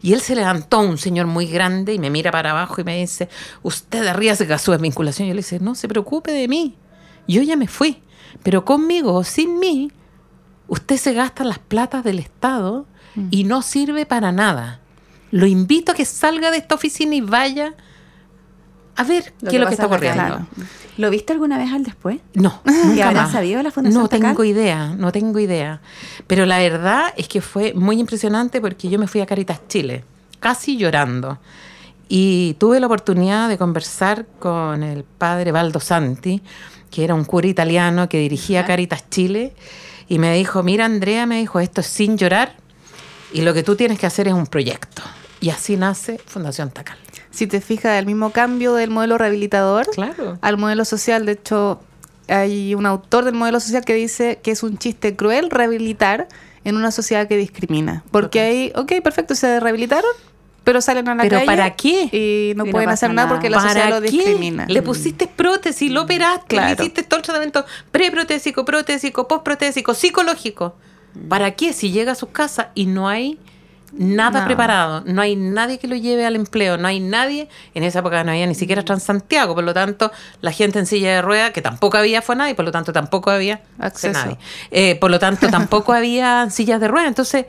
Y 0.00 0.14
él 0.14 0.22
se 0.22 0.34
levantó, 0.34 0.80
un 0.80 0.96
señor 0.96 1.26
muy 1.26 1.44
grande, 1.44 1.92
y 1.92 1.98
me 1.98 2.08
mira 2.08 2.30
para 2.30 2.52
abajo 2.52 2.80
y 2.80 2.84
me 2.84 2.98
dice, 2.98 3.28
usted 3.62 4.06
arriesga 4.06 4.56
su 4.56 4.72
desvinculación. 4.72 5.28
Yo 5.28 5.34
le 5.34 5.42
dije, 5.42 5.60
no 5.60 5.74
se 5.74 5.88
preocupe 5.88 6.32
de 6.32 6.48
mí. 6.48 6.74
Yo 7.28 7.42
ya 7.42 7.56
me 7.56 7.68
fui. 7.68 7.98
Pero 8.42 8.64
conmigo 8.64 9.12
o 9.12 9.24
sin 9.24 9.58
mí, 9.58 9.92
usted 10.68 10.96
se 10.96 11.12
gasta 11.12 11.44
las 11.44 11.58
platas 11.58 12.02
del 12.02 12.18
Estado 12.18 12.86
y 13.30 13.44
no 13.44 13.60
sirve 13.60 14.06
para 14.06 14.32
nada. 14.32 14.80
Lo 15.32 15.46
invito 15.46 15.92
a 15.92 15.94
que 15.94 16.06
salga 16.06 16.50
de 16.50 16.56
esta 16.56 16.76
oficina 16.76 17.14
y 17.14 17.20
vaya 17.20 17.74
a 18.96 19.04
ver 19.04 19.32
Lo 19.40 19.50
qué 19.50 19.56
es 19.56 19.60
lo 19.60 19.68
que 19.68 19.74
está 19.74 19.86
ocurriendo. 19.86 20.22
Claro. 20.22 20.46
¿Lo 20.96 21.10
viste 21.10 21.32
alguna 21.34 21.58
vez 21.58 21.70
al 21.72 21.84
después? 21.84 22.18
No, 22.34 22.62
¿Y 22.66 22.70
nunca 22.70 23.10
más. 23.12 23.32
sabido 23.32 23.62
la 23.62 23.70
Fundación 23.70 24.02
No 24.02 24.08
Tacal? 24.08 24.30
tengo 24.30 24.44
idea, 24.44 24.94
no 24.96 25.12
tengo 25.12 25.38
idea. 25.38 25.80
Pero 26.26 26.46
la 26.46 26.58
verdad 26.58 27.12
es 27.16 27.28
que 27.28 27.40
fue 27.40 27.74
muy 27.74 28.00
impresionante 28.00 28.60
porque 28.60 28.88
yo 28.88 28.98
me 28.98 29.06
fui 29.06 29.20
a 29.20 29.26
Caritas 29.26 29.60
Chile, 29.68 30.04
casi 30.40 30.76
llorando. 30.78 31.38
Y 32.08 32.54
tuve 32.58 32.80
la 32.80 32.86
oportunidad 32.86 33.48
de 33.48 33.58
conversar 33.58 34.26
con 34.38 34.82
el 34.82 35.04
padre 35.04 35.52
Baldo 35.52 35.80
Santi, 35.80 36.40
que 36.90 37.04
era 37.04 37.14
un 37.14 37.24
cura 37.24 37.48
italiano 37.48 38.08
que 38.08 38.18
dirigía 38.18 38.64
Caritas 38.64 39.10
Chile, 39.10 39.54
y 40.08 40.18
me 40.20 40.32
dijo, 40.34 40.62
mira 40.62 40.84
Andrea, 40.84 41.26
me 41.26 41.38
dijo, 41.40 41.58
esto 41.58 41.80
es 41.80 41.88
sin 41.88 42.16
llorar, 42.16 42.54
y 43.32 43.42
lo 43.42 43.52
que 43.52 43.64
tú 43.64 43.74
tienes 43.74 43.98
que 43.98 44.06
hacer 44.06 44.28
es 44.28 44.34
un 44.34 44.46
proyecto. 44.46 45.02
Y 45.40 45.50
así 45.50 45.76
nace 45.76 46.18
Fundación 46.26 46.70
Tacal. 46.70 46.96
Si 47.30 47.46
te 47.46 47.60
fijas, 47.60 47.98
el 47.98 48.06
mismo 48.06 48.30
cambio 48.30 48.74
del 48.74 48.90
modelo 48.90 49.18
rehabilitador 49.18 49.86
Claro. 49.90 50.38
al 50.40 50.56
modelo 50.56 50.84
social. 50.84 51.26
De 51.26 51.32
hecho, 51.32 51.80
hay 52.28 52.74
un 52.74 52.86
autor 52.86 53.24
del 53.24 53.34
modelo 53.34 53.60
social 53.60 53.84
que 53.84 53.94
dice 53.94 54.40
que 54.42 54.50
es 54.50 54.62
un 54.62 54.78
chiste 54.78 55.14
cruel 55.16 55.50
rehabilitar 55.50 56.28
en 56.64 56.76
una 56.76 56.90
sociedad 56.90 57.28
que 57.28 57.36
discrimina. 57.36 58.02
Porque 58.10 58.40
ahí, 58.40 58.72
ok, 58.74 58.92
perfecto, 59.04 59.34
se 59.34 59.60
rehabilitaron, 59.60 60.10
pero 60.64 60.80
salen 60.80 61.08
a 61.08 61.14
la 61.14 61.22
¿Pero 61.22 61.36
calle. 61.36 61.46
para 61.46 61.70
qué? 61.76 62.08
Y 62.10 62.54
no 62.56 62.64
pueden 62.64 62.88
hacer 62.88 63.10
nada 63.10 63.26
nada. 63.26 63.28
porque 63.36 63.50
la 63.50 63.60
sociedad 63.60 63.90
lo 63.90 64.00
discrimina. 64.00 64.64
Le 64.66 64.82
pusiste 64.82 65.26
prótesis, 65.28 65.90
lo 65.92 66.02
operaste, 66.02 66.46
Claro. 66.56 66.68
le 66.76 66.82
hiciste 66.82 67.02
todo 67.02 67.18
el 67.18 67.22
tratamiento 67.24 67.64
preprotésico, 67.92 68.64
protésico, 68.64 69.28
postprotésico, 69.28 69.94
psicológico. 69.94 70.74
¿Para 71.28 71.52
qué? 71.52 71.72
Si 71.72 71.92
llega 71.92 72.12
a 72.12 72.14
sus 72.16 72.30
casas 72.30 72.68
y 72.74 72.86
no 72.86 73.08
hay 73.08 73.38
nada 73.92 74.40
No. 74.40 74.46
preparado, 74.46 75.02
no 75.06 75.22
hay 75.22 75.36
nadie 75.36 75.78
que 75.78 75.86
lo 75.88 75.96
lleve 75.96 76.26
al 76.26 76.36
empleo, 76.36 76.76
no 76.78 76.88
hay 76.88 77.00
nadie, 77.00 77.48
en 77.74 77.82
esa 77.84 78.00
época 78.00 78.22
no 78.24 78.32
había 78.32 78.46
ni 78.46 78.54
siquiera 78.54 78.84
Transantiago, 78.84 79.54
por 79.54 79.64
lo 79.64 79.72
tanto, 79.74 80.10
la 80.40 80.52
gente 80.52 80.78
en 80.78 80.86
silla 80.86 81.14
de 81.14 81.22
ruedas, 81.22 81.50
que 81.52 81.62
tampoco 81.62 81.96
había 81.96 82.22
fue 82.22 82.36
nadie, 82.36 82.54
por 82.54 82.64
lo 82.64 82.72
tanto 82.72 82.92
tampoco 82.92 83.30
había 83.30 83.62
Acceso. 83.78 84.18
nadie. 84.18 84.38
Eh, 84.70 84.96
por 84.96 85.10
lo 85.10 85.18
tanto, 85.18 85.48
tampoco 85.48 85.92
había 85.94 86.48
sillas 86.50 86.80
de 86.80 86.88
ruedas. 86.88 87.08
Entonces, 87.08 87.46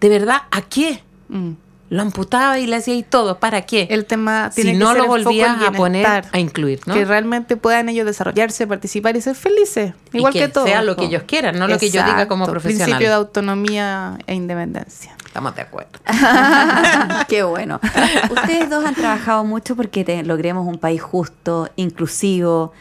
de 0.00 0.08
verdad, 0.08 0.42
¿a 0.50 0.62
qué? 0.62 1.02
Mm. 1.28 1.52
Lo 1.88 2.02
amputaba 2.02 2.58
y 2.58 2.66
le 2.66 2.76
hacía 2.76 2.96
y 2.96 3.04
todo, 3.04 3.38
¿para 3.38 3.62
qué? 3.62 3.86
El 3.90 4.06
tema 4.06 4.50
si 4.50 4.62
tiene 4.62 4.72
que 4.78 4.84
no 4.84 4.92
ser 4.92 5.02
lo 5.02 5.06
volvías 5.06 5.62
a 5.62 5.70
poner 5.70 6.04
a 6.32 6.38
incluir, 6.40 6.80
¿no? 6.84 6.94
Que 6.94 7.04
realmente 7.04 7.56
puedan 7.56 7.88
ellos 7.88 8.04
desarrollarse, 8.06 8.66
participar 8.66 9.16
y 9.16 9.20
ser 9.20 9.36
felices. 9.36 9.94
Y 10.12 10.16
Igual 10.18 10.32
que 10.32 10.40
que, 10.40 10.48
todo. 10.48 10.66
sea 10.66 10.82
lo 10.82 10.96
que 10.96 11.04
ellos 11.04 11.22
quieran, 11.28 11.58
no 11.58 11.68
lo 11.68 11.78
que 11.78 11.90
yo 11.90 12.02
diga 12.02 12.26
como 12.26 12.46
profesional. 12.46 12.86
Principio 12.86 13.08
de 13.08 13.14
autonomía 13.14 14.18
e 14.26 14.34
independencia. 14.34 15.14
Estamos 15.24 15.54
de 15.54 15.62
acuerdo. 15.62 15.90
Qué 17.28 17.42
bueno. 17.42 17.78
Ustedes 18.30 18.68
dos 18.70 18.84
han 18.84 18.94
trabajado 18.94 19.44
mucho 19.44 19.76
porque 19.76 20.02
te- 20.04 20.22
logremos 20.24 20.66
un 20.66 20.78
país 20.78 21.02
justo, 21.02 21.68
inclusivo, 21.76 22.72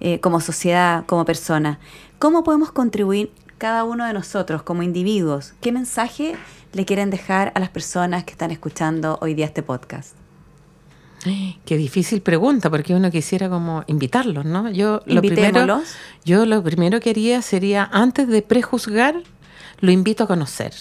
eh, 0.00 0.18
como 0.20 0.40
sociedad, 0.40 1.04
como 1.06 1.24
persona. 1.24 1.78
¿Cómo 2.18 2.42
podemos 2.44 2.72
contribuir 2.72 3.30
cada 3.58 3.84
uno 3.84 4.04
de 4.06 4.12
nosotros 4.12 4.62
como 4.62 4.82
individuos? 4.82 5.52
¿Qué 5.60 5.70
mensaje 5.72 6.36
le 6.72 6.84
quieren 6.84 7.10
dejar 7.10 7.52
a 7.54 7.60
las 7.60 7.70
personas 7.70 8.24
que 8.24 8.32
están 8.32 8.50
escuchando 8.50 9.18
hoy 9.20 9.34
día 9.34 9.46
este 9.46 9.62
podcast? 9.62 10.14
Qué 11.64 11.76
difícil 11.76 12.22
pregunta, 12.22 12.70
porque 12.70 12.94
uno 12.94 13.10
quisiera 13.10 13.48
como 13.48 13.84
invitarlos, 13.86 14.44
¿no? 14.44 14.70
Yo 14.70 15.02
lo 15.06 15.20
primero, 15.20 15.82
yo 16.24 16.46
lo 16.46 16.62
primero 16.62 17.00
que 17.00 17.10
haría 17.10 17.42
sería, 17.42 17.88
antes 17.92 18.28
de 18.28 18.42
prejuzgar, 18.42 19.22
lo 19.80 19.90
invito 19.90 20.24
a 20.24 20.26
conocer. 20.26 20.72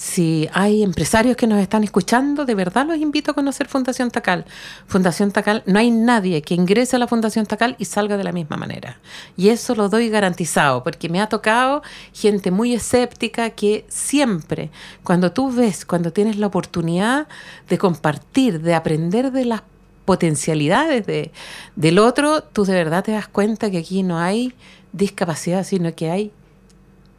Si 0.00 0.48
hay 0.54 0.82
empresarios 0.82 1.36
que 1.36 1.46
nos 1.46 1.60
están 1.60 1.84
escuchando, 1.84 2.46
de 2.46 2.54
verdad 2.54 2.86
los 2.86 2.96
invito 2.96 3.32
a 3.32 3.34
conocer 3.34 3.68
Fundación 3.68 4.10
Tacal. 4.10 4.46
Fundación 4.86 5.30
Tacal, 5.30 5.62
no 5.66 5.78
hay 5.78 5.90
nadie 5.90 6.40
que 6.40 6.54
ingrese 6.54 6.96
a 6.96 6.98
la 6.98 7.06
Fundación 7.06 7.44
Tacal 7.44 7.76
y 7.78 7.84
salga 7.84 8.16
de 8.16 8.24
la 8.24 8.32
misma 8.32 8.56
manera. 8.56 8.98
Y 9.36 9.50
eso 9.50 9.74
lo 9.74 9.90
doy 9.90 10.08
garantizado, 10.08 10.82
porque 10.82 11.10
me 11.10 11.20
ha 11.20 11.28
tocado 11.28 11.82
gente 12.14 12.50
muy 12.50 12.72
escéptica 12.72 13.50
que 13.50 13.84
siempre, 13.88 14.70
cuando 15.04 15.32
tú 15.32 15.52
ves, 15.52 15.84
cuando 15.84 16.14
tienes 16.14 16.38
la 16.38 16.46
oportunidad 16.46 17.28
de 17.68 17.76
compartir, 17.76 18.62
de 18.62 18.74
aprender 18.74 19.32
de 19.32 19.44
las 19.44 19.64
potencialidades 20.06 21.04
de, 21.04 21.30
del 21.76 21.98
otro, 21.98 22.42
tú 22.42 22.64
de 22.64 22.72
verdad 22.72 23.04
te 23.04 23.12
das 23.12 23.28
cuenta 23.28 23.70
que 23.70 23.76
aquí 23.76 24.02
no 24.02 24.18
hay 24.18 24.54
discapacidad, 24.94 25.62
sino 25.62 25.94
que 25.94 26.10
hay 26.10 26.32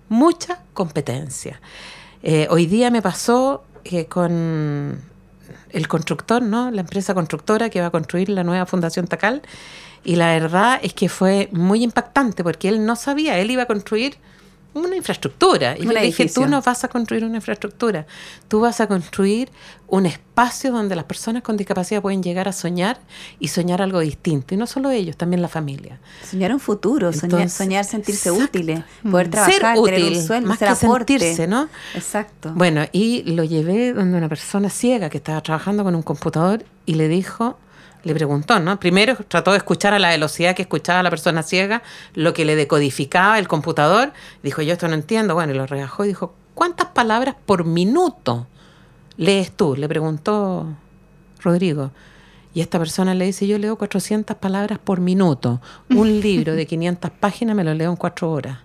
mucha 0.10 0.63
competencia. 0.74 1.62
Eh, 2.24 2.48
hoy 2.50 2.66
día 2.66 2.92
me 2.92 3.02
pasó 3.02 3.64
que 3.84 4.06
con 4.06 5.02
el 5.72 5.88
constructor, 5.88 6.42
¿no? 6.42 6.72
La 6.72 6.82
empresa 6.82 7.14
constructora 7.14 7.70
que 7.70 7.82
va 7.82 7.88
a 7.88 7.92
construir 7.92 8.30
la 8.30 8.44
nueva 8.44 8.66
Fundación 8.66 9.08
Tacal. 9.08 9.42
Y 10.04 10.16
la 10.16 10.28
verdad 10.28 10.80
es 10.82 10.94
que 10.94 11.10
fue 11.10 11.50
muy 11.52 11.84
impactante 11.84 12.44
porque 12.44 12.70
él 12.70 12.86
no 12.86 12.96
sabía, 12.96 13.38
él 13.40 13.52
iba 13.52 13.64
a 13.64 13.68
construir 13.68 14.18
una 14.74 14.96
infraestructura. 14.96 15.76
Y 15.78 15.82
Un 15.82 15.86
yo 15.88 15.92
le 15.94 16.02
dije, 16.02 16.24
edificio. 16.24 16.44
tú 16.44 16.50
no 16.50 16.62
vas 16.62 16.84
a 16.84 16.88
construir 16.88 17.26
una 17.26 17.36
infraestructura, 17.38 18.06
tú 18.48 18.62
vas 18.62 18.80
a 18.82 18.88
construir 18.88 19.50
un 19.88 20.06
espacio 20.06 20.72
donde 20.72 20.96
las 20.96 21.04
personas 21.04 21.44
con 21.44 21.58
discapacidad 21.58 22.02
pueden 22.02 22.24
llegar 22.24 22.48
a 22.48 22.54
soñar 22.54 23.00
y 23.40 23.50
soñar 23.50 23.82
algo 23.82 24.00
distinto. 24.00 24.54
Y 24.54 24.58
no 24.58 24.66
solo 24.68 24.90
ellos, 24.90 25.18
también 25.18 25.42
la 25.42 25.50
familia. 25.50 26.00
Soñar 26.30 26.54
un 26.54 26.60
futuro, 26.62 27.12
soñar, 27.12 27.24
Entonces, 27.42 27.54
soñar 27.54 27.84
sentirse 27.86 28.30
exacto. 28.30 28.46
útiles, 28.58 28.84
poder 29.10 29.28
Mm. 29.28 29.32
trabajar, 29.32 29.54
Ser 29.54 29.62
tener 29.62 29.80
útil, 30.04 30.18
un 30.18 30.24
sueldo, 30.28 30.48
más 30.48 30.60
ser 30.60 30.68
que 30.70 30.86
aporte. 30.86 31.20
sentirse, 31.20 31.48
¿no? 31.48 31.68
Exacto. 31.94 32.54
Bueno, 32.56 32.86
y 32.94 33.24
lo 33.34 33.44
llevé 33.44 33.92
donde 33.94 34.18
una 34.18 34.30
persona 34.30 34.70
ciega 34.70 35.10
que 35.10 35.18
estaba 35.18 35.42
trabajando 35.42 35.84
con 35.84 35.94
un 35.96 36.04
computador 36.04 36.64
y 36.86 36.94
le 36.94 37.10
dijo, 37.10 37.58
le 38.04 38.14
preguntó, 38.14 38.60
¿no? 38.60 38.80
Primero 38.80 39.16
trató 39.28 39.52
de 39.52 39.58
escuchar 39.58 39.94
a 39.94 40.00
la 40.00 40.10
velocidad 40.10 40.56
que 40.56 40.64
escuchaba 40.64 41.04
la 41.04 41.10
persona 41.10 41.44
ciega, 41.44 41.84
lo 42.14 42.34
que 42.34 42.46
le 42.46 42.56
decodificaba 42.56 43.38
el 43.40 43.48
computador. 43.48 44.14
Dijo, 44.44 44.62
yo 44.62 44.74
esto 44.74 44.88
no 44.88 44.94
entiendo. 44.94 45.34
Bueno, 45.34 45.54
y 45.54 45.58
lo 45.58 45.68
regajó 45.68 46.06
y 46.06 46.10
dijo, 46.10 46.34
¿cuántas 46.54 46.88
palabras 46.88 47.36
por 47.46 47.66
minuto 47.66 48.48
lees 49.18 49.52
tú? 49.52 49.76
Le 49.76 49.88
preguntó 49.88 50.68
Rodrigo. 51.42 51.92
Y 52.54 52.62
esta 52.62 52.80
persona 52.80 53.16
le 53.16 53.26
dice, 53.26 53.48
yo 53.48 53.58
leo 53.58 53.78
400 53.78 54.36
palabras 54.38 54.80
por 54.80 55.00
minuto. 55.00 55.62
Un 55.90 56.20
libro 56.22 56.54
de 56.54 56.66
500 56.66 57.12
páginas 57.12 57.56
me 57.56 57.64
lo 57.64 57.74
leo 57.74 57.90
en 57.90 57.96
cuatro 57.96 58.32
horas. 58.32 58.60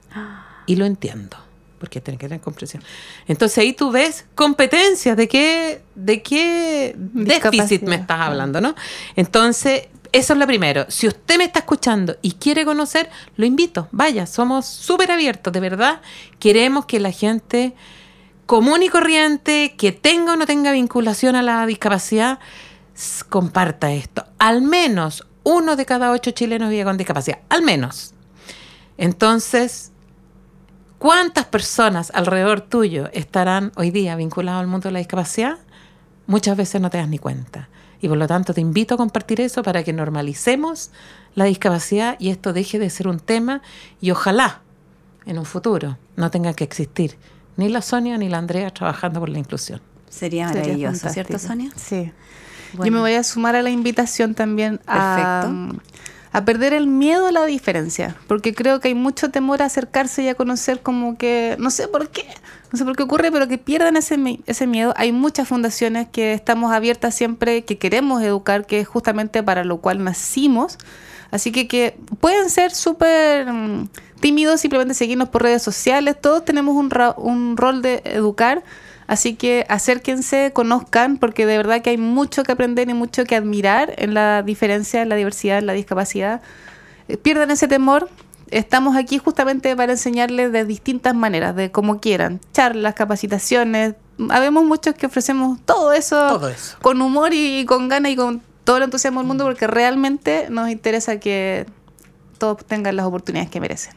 Y 0.67 0.77
lo 0.77 0.85
entiendo, 0.85 1.37
porque 1.79 2.01
tiene 2.01 2.19
que 2.19 2.27
tener 2.29 2.41
comprensión. 2.41 2.83
Entonces 3.27 3.59
ahí 3.59 3.73
tú 3.73 3.91
ves 3.91 4.27
competencias, 4.35 5.17
de 5.17 5.29
qué, 5.29 5.83
de 5.95 6.23
qué 6.23 6.95
déficit 6.97 7.83
me 7.83 7.97
estás 7.97 8.21
hablando, 8.21 8.61
¿no? 8.61 8.75
Entonces, 9.15 9.89
eso 10.13 10.33
es 10.33 10.39
lo 10.39 10.47
primero. 10.47 10.87
Si 10.89 11.07
usted 11.07 11.39
me 11.39 11.45
está 11.45 11.61
escuchando 11.61 12.17
y 12.23 12.33
quiere 12.33 12.65
conocer, 12.65 13.11
lo 13.37 13.45
invito. 13.45 13.89
Vaya, 13.93 14.27
somos 14.27 14.67
súper 14.67 15.11
abiertos, 15.11 15.53
de 15.53 15.61
verdad. 15.61 16.01
Queremos 16.39 16.87
que 16.87 17.01
la 17.01 17.11
gente 17.11 17.75
común 18.47 18.83
y 18.83 18.89
corriente, 18.89 19.75
que 19.77 19.93
tenga 19.93 20.33
o 20.33 20.37
no 20.37 20.47
tenga 20.47 20.73
vinculación 20.73 21.37
a 21.37 21.43
la 21.43 21.67
discapacidad, 21.67 22.39
comparta 23.29 23.93
esto. 23.93 24.25
Al 24.39 24.63
menos 24.63 25.27
uno 25.43 25.77
de 25.77 25.85
cada 25.85 26.13
ocho 26.13 26.31
chilenos 26.31 26.71
vive 26.71 26.85
con 26.85 26.97
discapacidad. 26.97 27.41
Al 27.49 27.63
menos. 27.63 28.15
Entonces, 28.97 29.93
¿cuántas 30.99 31.47
personas 31.47 32.11
alrededor 32.15 32.61
tuyo 32.61 33.09
estarán 33.13 33.73
hoy 33.77 33.91
día 33.91 34.17
vinculadas 34.17 34.61
al 34.61 34.67
mundo 34.67 34.89
de 34.89 34.93
la 34.93 34.99
discapacidad? 34.99 35.59
Muchas 36.27 36.57
veces 36.57 36.81
no 36.81 36.91
te 36.91 36.99
das 36.99 37.09
ni 37.09 37.19
cuenta. 37.19 37.69
Y 38.01 38.09
por 38.09 38.19
lo 38.19 38.27
tanto 38.27 38.53
te 38.53 38.61
invito 38.61 38.95
a 38.95 38.99
compartir 38.99 39.41
eso 39.41 39.63
para 39.63 39.83
que 39.83 39.93
normalicemos 39.93 40.91
la 41.35 41.45
discapacidad 41.45 42.17
y 42.19 42.31
esto 42.31 42.53
deje 42.53 42.79
de 42.79 42.91
ser 42.91 43.09
un 43.09 43.21
tema 43.21 43.63
y 44.01 44.11
ojalá 44.11 44.61
en 45.25 45.39
un 45.39 45.45
futuro 45.45 45.99
no 46.17 46.31
tenga 46.31 46.55
que 46.55 46.65
existir 46.65 47.17
ni 47.57 47.69
la 47.69 47.83
Sonia 47.83 48.19
ni 48.19 48.29
la 48.29 48.39
Andrea 48.39 48.71
trabajando 48.71 49.21
por 49.21 49.29
la 49.29 49.39
inclusión. 49.39 49.81
Sería 50.09 50.49
Sería 50.49 50.63
maravilloso, 50.63 51.09
¿cierto. 51.09 51.39
Sonia? 51.39 51.71
Sí. 51.75 52.13
Bueno. 52.73 52.87
Yo 52.87 52.93
me 52.93 53.01
voy 53.01 53.15
a 53.15 53.23
sumar 53.23 53.57
a 53.57 53.63
la 53.63 53.71
invitación 53.71 54.35
también 54.35 54.81
a, 54.87 55.51
a 56.37 56.45
perder 56.45 56.75
el 56.75 56.87
miedo 56.87 57.29
a 57.29 57.33
la 57.33 57.47
diferencia, 57.47 58.15
porque 58.27 58.55
creo 58.55 58.79
que 58.79 58.89
hay 58.89 58.95
mucho 58.95 59.31
temor 59.31 59.63
a 59.63 59.65
acercarse 59.65 60.23
y 60.23 60.29
a 60.29 60.35
conocer 60.35 60.83
como 60.83 61.17
que, 61.17 61.57
no 61.59 61.71
sé 61.71 61.89
por 61.89 62.11
qué, 62.11 62.27
no 62.71 62.77
sé 62.77 62.85
por 62.85 62.95
qué 62.95 63.05
ocurre, 63.05 63.33
pero 63.33 63.49
que 63.49 63.57
pierdan 63.57 63.97
ese, 63.97 64.19
ese 64.45 64.67
miedo. 64.67 64.93
Hay 64.99 65.13
muchas 65.13 65.49
fundaciones 65.49 66.09
que 66.13 66.35
estamos 66.35 66.73
abiertas 66.73 67.15
siempre, 67.15 67.65
que 67.65 67.79
queremos 67.79 68.23
educar, 68.23 68.67
que 68.67 68.81
es 68.81 68.87
justamente 68.87 69.43
para 69.43 69.65
lo 69.65 69.79
cual 69.79 70.05
nacimos. 70.05 70.77
Así 71.31 71.53
que, 71.53 71.69
que 71.69 71.97
pueden 72.21 72.51
ser 72.51 72.71
súper 72.71 73.51
mm, 73.51 73.89
tímidos, 74.21 74.61
simplemente 74.61 74.93
seguirnos 74.93 75.31
por 75.31 75.43
redes 75.43 75.63
sociales. 75.63 76.21
Todos 76.21 76.45
tenemos 76.45 76.77
un, 76.77 76.93
un 77.17 77.57
rol 77.57 77.81
de 77.81 78.03
educar. 78.05 78.63
Así 79.07 79.35
que 79.35 79.65
acérquense, 79.69 80.53
conozcan, 80.53 81.17
porque 81.19 81.47
de 81.47 81.57
verdad 81.57 81.81
que 81.83 81.91
hay 81.91 81.99
mucho 81.99 82.43
que 82.43 82.53
aprender 82.53 82.89
y 82.91 82.95
mucho 82.95 83.25
que 83.25 83.37
admirar 83.37 83.95
en 83.99 84.15
la 84.15 84.43
diferencia, 84.43 85.03
en 85.03 85.09
la 85.09 85.15
diversidad, 85.17 85.59
en 85.59 85.67
la 85.67 85.73
discapacidad. 85.75 86.41
Eh, 87.09 87.17
Pierdan 87.17 87.51
ese 87.51 87.69
temor. 87.69 88.09
Estamos 88.51 88.97
aquí 88.97 89.19
justamente 89.19 89.75
para 89.75 89.93
enseñarles 89.93 90.53
de 90.53 90.65
distintas 90.65 91.15
maneras, 91.15 91.55
de 91.57 91.71
como 91.73 92.01
quieran. 92.01 92.41
Charlas, 92.53 92.95
capacitaciones, 92.95 93.95
habemos 94.31 94.65
muchos 94.65 94.95
que 94.95 95.07
ofrecemos 95.07 95.59
todo 95.65 95.93
eso, 95.93 96.17
Todo 96.29 96.49
eso. 96.49 96.77
con 96.81 97.03
humor 97.03 97.33
y 97.33 97.65
con 97.67 97.89
ganas 97.89 98.13
y 98.13 98.17
con 98.17 98.43
todo 98.65 98.77
el 98.79 98.85
entusiasmo 98.85 99.21
del 99.21 99.27
mundo 99.29 99.45
porque 99.45 99.67
realmente 99.67 100.47
nos 100.51 100.69
interesa 100.71 101.19
que 101.19 101.67
todos 102.39 102.65
tengan 102.65 102.97
las 102.97 103.07
oportunidades 103.07 103.51
que 103.51 103.61
merecen. 103.61 103.95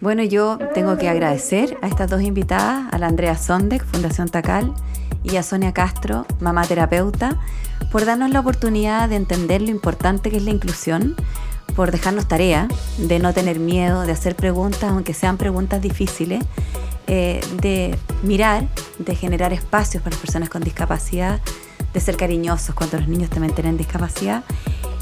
Bueno, 0.00 0.22
yo 0.22 0.58
tengo 0.74 0.96
que 0.96 1.08
agradecer 1.08 1.76
a 1.82 1.88
estas 1.88 2.08
dos 2.08 2.22
invitadas, 2.22 2.86
a 2.92 2.98
la 2.98 3.08
Andrea 3.08 3.36
Sondek, 3.36 3.84
Fundación 3.84 4.28
Tacal, 4.28 4.72
y 5.24 5.36
a 5.36 5.42
Sonia 5.42 5.72
Castro, 5.72 6.24
mamá 6.38 6.64
terapeuta, 6.64 7.36
por 7.90 8.04
darnos 8.04 8.30
la 8.30 8.38
oportunidad 8.38 9.08
de 9.08 9.16
entender 9.16 9.60
lo 9.60 9.70
importante 9.70 10.30
que 10.30 10.36
es 10.36 10.44
la 10.44 10.50
inclusión, 10.50 11.16
por 11.74 11.90
dejarnos 11.90 12.28
tarea, 12.28 12.68
de 12.98 13.18
no 13.18 13.32
tener 13.34 13.58
miedo, 13.58 14.02
de 14.02 14.12
hacer 14.12 14.36
preguntas, 14.36 14.84
aunque 14.84 15.14
sean 15.14 15.36
preguntas 15.36 15.82
difíciles, 15.82 16.44
eh, 17.08 17.40
de 17.60 17.98
mirar, 18.22 18.68
de 19.00 19.16
generar 19.16 19.52
espacios 19.52 20.00
para 20.02 20.14
las 20.14 20.20
personas 20.20 20.48
con 20.48 20.62
discapacidad, 20.62 21.40
de 21.92 22.00
ser 22.00 22.16
cariñosos 22.16 22.72
cuando 22.74 22.98
los 22.98 23.08
niños 23.08 23.30
también 23.30 23.52
tienen 23.52 23.76
discapacidad. 23.76 24.44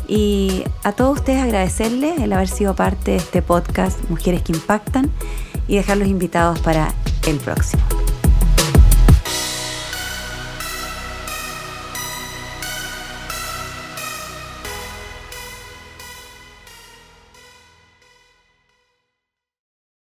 Y 0.08 0.64
a 0.84 0.92
todos 0.92 1.18
ustedes 1.18 1.42
agradecerles 1.42 2.20
el 2.20 2.32
haber 2.32 2.48
sido 2.48 2.74
parte 2.74 3.12
de 3.12 3.16
este 3.16 3.42
podcast 3.42 3.98
Mujeres 4.08 4.42
que 4.42 4.52
Impactan 4.52 5.10
y 5.66 5.76
dejarlos 5.76 6.08
invitados 6.08 6.60
para 6.60 6.92
el 7.26 7.38
próximo. 7.38 7.82